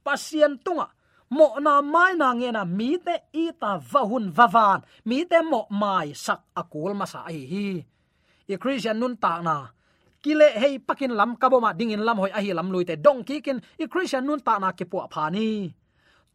pasien 0.05 0.61
tunga. 0.61 0.87
Mo 1.31 1.55
na 1.63 1.79
mai 1.79 2.13
na 2.19 2.35
nge 2.35 2.49
na 2.51 2.63
mi 2.67 2.99
te 2.99 3.15
i 3.33 3.45
ta 3.61 3.79
va 3.91 4.01
hun 4.09 4.25
va 4.37 4.45
van 4.55 4.79
mi 5.07 5.23
te 5.25 5.39
mo 5.51 5.61
mai 5.81 6.11
sak 6.25 6.41
akul 6.61 6.91
masa 6.93 7.23
ai 7.29 7.41
hi. 7.51 7.67
I 8.51 8.55
christian 8.59 8.99
nun 8.99 9.15
ta 9.15 9.39
na. 9.39 9.55
Kile 10.21 10.47
hei 10.61 10.75
pakin 10.87 11.15
lam 11.19 11.39
ka 11.39 11.47
boma 11.49 11.71
ding 11.73 11.95
in 11.95 12.03
lam 12.03 12.19
hoi 12.19 12.31
ahi 12.37 12.51
lam 12.53 12.67
lui 12.73 12.83
te 12.83 12.95
dong 13.05 13.23
ki 13.23 13.39
kin 13.45 13.63
i 13.79 13.85
christian 13.87 14.27
nun 14.27 14.43
ta 14.47 14.59
na 14.59 14.75
ki 14.77 14.85
pu 14.91 14.97
pha 15.13 15.31
ni. 15.31 15.71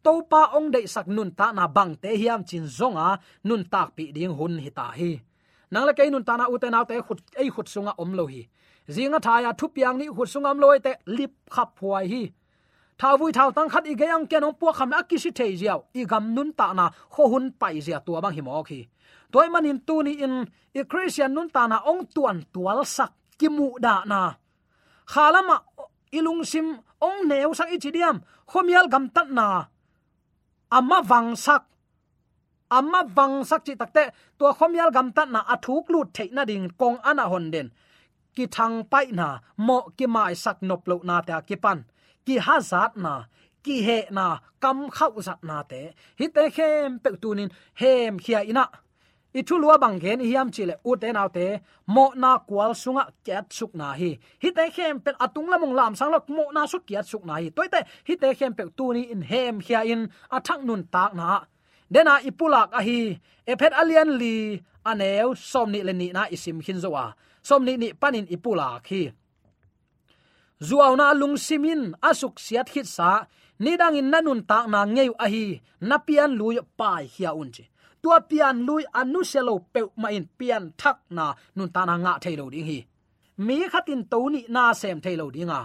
To 0.03 0.11
pa 0.31 0.41
ong 0.57 0.73
dei 0.73 0.85
sak 0.89 1.07
nun 1.07 1.31
ta 1.39 1.51
na 1.53 1.67
bang 1.67 1.93
te 2.01 2.09
hiam 2.17 2.41
chin 2.49 2.65
zonga, 2.77 3.07
nun 3.47 3.63
tak 3.73 3.87
pi 3.95 4.11
ding 4.15 4.33
hun 4.37 4.57
hi 4.63 4.69
ta 4.69 4.87
hi. 4.97 5.11
Nang 5.71 5.85
le 5.85 5.93
kei 5.93 6.09
nun 6.09 6.25
ta 6.27 6.33
na 6.37 6.45
u 6.49 6.57
te 6.57 6.67
na 6.73 6.83
te 6.89 6.95
khut 7.07 7.19
ei 7.41 7.49
khut 7.53 7.67
sunga 7.73 7.93
om 8.01 8.11
lo 8.17 8.25
hi 8.25 8.41
zinga 8.95 9.19
thaya 9.19 9.51
thu 9.59 9.67
piang 9.75 9.97
ni 9.97 10.05
hut 10.07 10.27
sungam 10.33 10.57
loi 10.63 10.79
te 10.85 10.91
lip 11.05 11.31
khap 11.53 11.69
huai 11.79 12.05
hi. 12.11 12.23
Tha 12.99 13.17
vui 13.19 13.31
thao 13.31 13.51
tang 13.51 13.69
khat 13.69 13.83
i 13.91 13.93
ge 13.99 14.07
ang 14.15 14.25
kenong 14.31 14.55
pu 14.59 14.65
kham 14.77 14.91
a 14.97 14.99
ki 15.09 15.17
thei 15.37 15.51
jiao 15.59 15.79
i 15.99 16.03
gam 16.11 16.35
nun 16.35 16.49
ta 16.59 16.73
na 16.73 16.85
kho 17.13 17.23
hun 17.31 17.45
pai 17.59 17.75
zia 17.85 17.99
tua 18.05 18.21
bang 18.23 18.35
himo 18.37 18.63
khi 18.69 18.79
toy 19.31 19.47
manin 19.53 19.79
tu 19.87 19.95
ni 20.03 20.13
in 20.25 20.35
i 20.79 20.81
christian 20.91 21.33
nun 21.35 21.49
ta 21.55 21.67
na 21.67 21.77
ong 21.91 22.03
tuan 22.15 22.37
tual 22.53 22.79
sak 22.95 23.11
ki 23.39 23.47
mu 23.49 23.67
da 23.85 24.03
na. 24.11 24.21
Khalama 25.11 25.57
ilung 26.17 26.43
sim 26.51 26.67
ong 27.07 27.19
neu 27.29 27.53
sak 27.53 27.69
i 27.75 27.77
chidiam 27.83 28.17
khomial 28.49 28.87
gam 28.93 29.05
tat 29.15 29.29
na. 29.37 29.47
Amma 30.77 30.97
wang 31.09 31.35
sak. 31.35 31.63
Amma 32.77 33.01
wang 33.17 33.35
sak 33.49 33.61
chi 33.65 33.73
takte 33.81 34.03
to 34.37 34.45
khomial 34.57 34.89
gam 34.95 35.07
tat 35.15 35.29
na 35.29 35.39
athuk 35.53 35.85
lut 35.93 36.07
theina 36.15 36.43
ding 36.49 36.67
kong 36.79 36.97
ana 37.09 37.25
hon 37.31 37.51
den 37.53 37.67
ki 38.37 38.45
thang 38.55 38.77
pai 38.91 39.07
na, 39.19 39.27
mo 39.67 39.77
ki 39.97 40.05
mai 40.15 40.33
sak 40.43 40.57
nop 40.69 40.81
lo 40.89 40.95
na 41.09 41.15
ta 41.27 41.37
ki 41.47 41.55
pan. 41.63 41.79
Ki 42.25 42.35
ha 42.45 42.55
zat 42.71 42.91
na, 43.03 43.13
ki 43.65 43.75
he 43.87 43.99
na, 44.17 44.25
kam 44.63 44.77
khau 44.95 45.13
zat 45.27 45.39
na 45.49 45.57
te. 45.71 45.81
Hi 46.19 46.25
te 46.35 46.43
khem 46.55 46.99
pe 47.03 47.09
tunin 47.21 47.49
hem 47.81 48.13
khia 48.23 48.39
ina. 48.51 48.65
I 49.39 49.41
thu 49.47 49.55
lua 49.63 49.75
bang 49.83 49.97
gen 50.03 50.19
hiam 50.27 50.47
chile 50.55 50.75
u 50.89 50.91
te 51.01 51.09
naw 51.17 51.27
te, 51.37 51.47
mo 51.95 52.05
na 52.21 52.31
kwal 52.47 52.71
sunga 52.81 53.03
kyat 53.25 53.45
suk 53.57 53.71
na 53.79 53.87
hi. 53.99 54.11
Hi 54.43 54.49
te 54.57 54.63
khem 54.75 54.95
pe 55.05 55.11
atung 55.25 55.49
lamong 55.51 55.73
lam 55.79 55.93
sang 55.99 56.11
lok, 56.13 56.25
mo 56.37 56.43
na 56.55 56.61
su 56.71 56.77
kyat 56.89 57.05
suk 57.11 57.23
na 57.29 57.35
hi. 57.41 57.49
Toi 57.57 57.67
te, 57.73 57.79
hi 58.07 58.15
te 58.21 58.29
khem 58.39 58.53
pe 58.57 58.63
tu 58.77 58.85
ni 58.95 59.01
in 59.13 59.21
hem 59.31 59.55
khia 59.65 59.81
in 59.93 60.01
athak 60.37 60.59
nun 60.67 60.83
tak 60.93 61.11
na. 61.19 61.29
Dena 61.93 62.13
ipulak 62.29 62.69
a 62.79 62.81
hi 62.87 62.99
ephet 63.51 63.73
alian 63.81 64.09
li 64.21 64.35
aneu 64.89 65.29
somni 65.51 65.79
le 65.87 65.93
ni 66.01 66.07
na 66.17 66.23
isim 66.35 66.59
hin 66.67 66.79
zowa 66.83 67.05
somni 67.47 67.73
ni 67.81 67.87
panin 68.01 68.27
ipula 68.35 68.67
khi. 68.87 69.01
Zuawna 70.67 71.07
lung 71.19 71.37
simin 71.45 71.81
asuk 72.09 72.35
siat 72.45 72.67
hit 72.73 72.87
sa 72.95 73.09
nidang 73.63 73.97
in 73.99 74.09
nanun 74.11 74.41
tak 74.49 74.65
na 74.73 74.79
ngeu 74.95 75.13
a 75.25 75.27
hi, 75.33 75.45
na 75.89 75.95
pian 76.07 76.31
lui 76.39 76.57
pai 76.79 77.03
hia 77.15 77.31
unchi 77.41 77.63
tua 78.01 78.17
pian 78.29 78.57
lui 78.67 78.83
anu 78.99 79.21
selo 79.31 79.55
pe 79.73 79.81
ma 80.01 80.09
in 80.17 80.25
pian 80.37 80.63
thak 80.81 80.97
na 81.17 81.25
nun 81.55 81.69
ta 81.75 81.81
na 81.85 81.95
nga 82.03 82.13
thailo 82.23 82.45
ding 82.53 82.67
hi. 82.69 82.79
Mi 83.45 83.55
khatin 83.73 84.01
to 84.11 84.19
ni 84.33 84.39
na 84.55 84.63
sem 84.79 84.97
thailo 85.05 85.25
dinga 85.35 85.61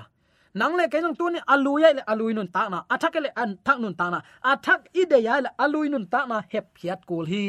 nang 0.58 0.74
le 0.78 0.84
kenong 0.92 1.16
tu 1.18 1.26
ni 1.34 1.40
aluya 1.52 1.90
le 1.96 2.02
alui 2.12 2.32
nun 2.36 2.50
ta 2.54 2.62
na 2.72 2.78
athak 2.94 3.16
le 3.24 3.30
an 3.42 3.50
thak 3.66 3.78
nun 3.82 3.94
ta 4.00 4.06
na 4.12 4.18
athak 4.52 4.80
ide 5.00 5.18
ya 5.26 5.34
le 5.44 5.50
alui 5.64 5.88
nun 5.92 6.06
ta 6.12 6.20
na 6.30 6.36
hep 6.52 6.66
hiat 6.80 7.00
kul 7.08 7.24
hi. 7.32 7.44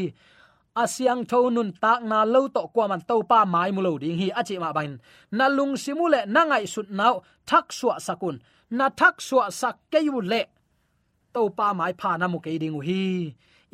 Asyang 0.73 1.21
tho 1.29 1.49
nun 1.53 1.69
tak 1.83 2.01
na 2.01 2.25
lo 2.25 2.41
to 2.49 2.61
kwa 2.73 2.85
man 2.91 3.01
to 3.09 3.21
pa 3.29 3.45
mai 3.45 3.69
mu 3.75 3.81
lo 3.85 3.91
ding 4.01 4.17
hi 4.17 4.27
achi 4.39 4.55
ma 4.63 4.69
bain 4.77 4.97
na 5.37 5.45
lung 5.57 5.73
simule 5.83 6.21
na 6.25 6.41
ngai 6.49 6.65
sut 6.73 6.89
nau 6.99 7.15
thak 7.49 7.65
suwa 7.77 7.95
sakun 8.05 8.35
na 8.77 8.85
thak 8.99 9.15
suwa 9.27 9.45
sak 9.59 9.75
ke 9.91 9.99
yu 10.07 10.17
le 10.31 10.41
to 11.33 11.41
pa 11.57 11.67
mai 11.79 11.93
pha 12.01 12.11
na 12.17 12.25
mu 12.31 12.39
ke 12.45 12.51
ding 12.63 12.77
hi 12.87 13.01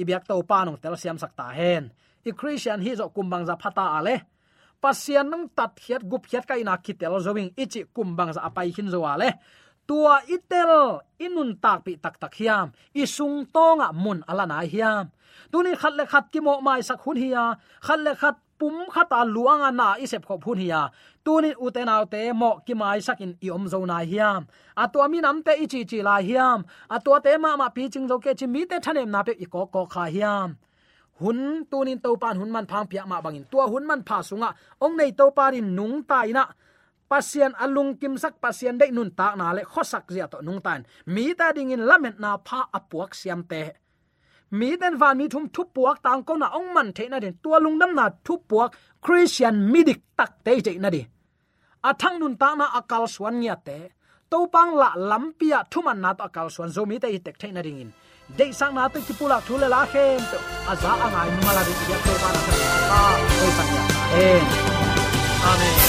ibyak 0.02 0.24
to 0.30 0.36
pa 0.50 0.58
nong 0.66 0.78
tel 0.84 0.96
siam 1.02 1.18
sak 1.24 1.32
ta 1.40 1.48
hen 1.60 1.84
i 2.28 2.32
christian 2.40 2.80
hi 2.86 2.92
zo 3.00 3.06
kumbang 3.16 3.44
za 3.50 3.56
phata 3.62 3.86
ale 3.98 4.16
pasian 4.84 5.28
nang 5.32 5.44
tat 5.58 5.72
hiat 5.84 6.04
gup 6.12 6.24
hiat 6.30 6.44
kai 6.50 6.62
na 6.68 6.74
kitel 6.86 7.16
zowing 7.26 7.52
ichi 7.64 7.82
kumbang 7.96 8.32
za 8.36 8.42
apai 8.48 8.70
hin 8.76 8.88
zo 8.94 9.00
ale 9.14 9.30
tua 9.90 10.22
itel, 10.30 11.02
inun 11.18 11.58
tak 11.58 11.82
pi 11.82 11.98
tak 11.98 12.22
tak 12.22 12.38
hiam. 12.38 12.70
Isung 12.94 13.50
tonga 13.50 13.90
mun 13.90 14.22
alana 14.30 14.62
hiam. 14.62 15.10
Tuni 15.52 15.74
khat 15.74 15.94
le 15.98 16.06
khat 16.06 16.30
ki 16.30 16.40
mo 16.46 16.62
mai 16.62 16.82
sak 16.86 17.02
hun 17.02 17.18
hiya. 17.18 17.58
Khat 17.82 18.00
le 18.06 18.14
khat 18.22 18.36
pum 18.60 18.86
khata 18.94 19.26
luanga 19.26 19.70
na 19.74 19.88
isep 19.98 20.22
khop 20.30 20.46
hun 20.46 20.62
hiya. 20.62 20.82
Tunin 21.26 21.58
uten 21.66 21.90
autte 21.90 22.22
mo 22.42 22.62
ki 22.66 22.74
mai 22.78 23.00
sakin 23.08 23.34
i 23.42 23.50
om 23.50 23.66
zo 23.74 23.82
na 23.92 23.98
hiam. 24.06 24.46
Atwa 24.78 25.10
mi 25.10 25.20
nam 25.26 25.42
te 25.46 25.54
ichi 25.64 25.82
chi 25.90 26.00
la 26.08 26.16
hiam. 26.28 26.60
Atwa 26.96 27.18
te 27.26 27.32
ma 27.44 27.58
ma 27.58 27.68
pi 27.76 27.90
ching 27.94 28.08
zo 28.12 28.22
ke 28.24 28.32
chi 28.40 28.46
mi 28.54 28.62
te 28.70 28.78
thanem 28.86 29.10
na 29.10 29.24
pe 29.28 29.34
i 29.44 29.46
ko 29.54 29.66
ko 29.74 29.82
kha 29.94 30.06
hiam. 30.16 30.50
Hun, 31.20 31.66
tunin 31.72 32.00
to 32.04 32.16
pan 32.22 32.38
hun 32.40 32.52
man 32.56 32.66
phang 32.72 32.88
pia 32.92 33.04
ma 33.12 33.18
bangin. 33.26 33.46
Tua 33.52 33.66
hun 33.72 33.86
man 33.90 34.02
pha 34.08 34.18
sunga. 34.30 34.50
Ong 34.84 34.96
nei 35.00 35.12
to 35.20 35.26
parin 35.38 35.68
nung 35.78 36.04
tai 36.10 36.30
na 36.38 36.44
pasien 37.10 37.52
alung 37.64 37.98
kim 38.00 38.16
sak 38.18 38.34
pasien 38.44 38.78
dei 38.78 38.92
nun 38.92 39.10
ta 39.20 39.28
na 39.36 39.52
le 39.58 39.64
khosak 39.72 40.06
zia 40.14 40.28
to 40.32 40.38
nung 40.42 40.62
tan. 40.66 40.82
Mi 41.14 41.34
ta 41.40 41.52
ding 41.56 41.72
in 41.76 41.84
lamet 41.90 42.16
na 42.24 42.38
pha 42.48 42.60
apuak 42.78 43.12
siam 43.20 43.42
te. 43.52 43.64
Mi 44.52 44.70
den 44.82 44.96
van 45.02 45.18
mi 45.18 45.26
thum 45.34 45.46
thu 45.54 45.64
puak 45.76 45.98
tang 46.06 46.24
ko 46.28 46.34
na 46.42 46.48
ong 46.58 46.70
man 46.76 46.90
the 46.96 47.06
na 47.10 47.18
den 47.20 47.36
tua 47.44 47.58
lung 47.60 47.78
nam 47.82 47.92
na 48.00 48.06
thu 48.26 48.34
puak 48.50 48.70
christian 49.02 49.56
midik 49.72 50.02
tak 50.18 50.32
te 50.46 50.54
te 50.66 50.72
na 50.84 50.90
di. 50.96 51.02
Athang 51.90 52.18
nun 52.20 52.36
ta 52.42 52.50
na 52.56 52.66
akal 52.80 53.06
swan 53.14 53.36
nya 53.42 53.56
te. 53.68 53.80
To 54.32 54.48
pang 54.54 54.72
la 54.82 54.90
lampia 55.10 55.60
thuman 55.72 56.00
na 56.04 56.14
to 56.14 56.24
akal 56.30 56.48
swan 56.56 56.70
zo 56.76 56.86
mi 56.86 56.98
te 57.04 57.18
tek 57.26 57.38
the 57.42 57.48
na 57.52 57.62
ding 57.62 57.80
in. 57.84 57.92
De 58.38 58.46
sang 58.60 58.74
na 58.76 58.88
te 58.94 59.00
kipula 59.08 59.38
thule 59.48 59.68
la 59.74 59.82
khem 59.92 60.22
to. 60.32 60.38
Aza 60.72 60.92
angai 61.06 61.30
mala 61.46 61.62
di 61.68 61.74
ya 61.92 61.98
to 62.06 62.14
pa 62.22 62.30
na 62.36 62.42
ta. 62.48 62.54
Ah, 62.98 63.16
ko 63.38 63.48
sa 63.58 63.64
ya 63.74 63.82
amen. 65.50 65.89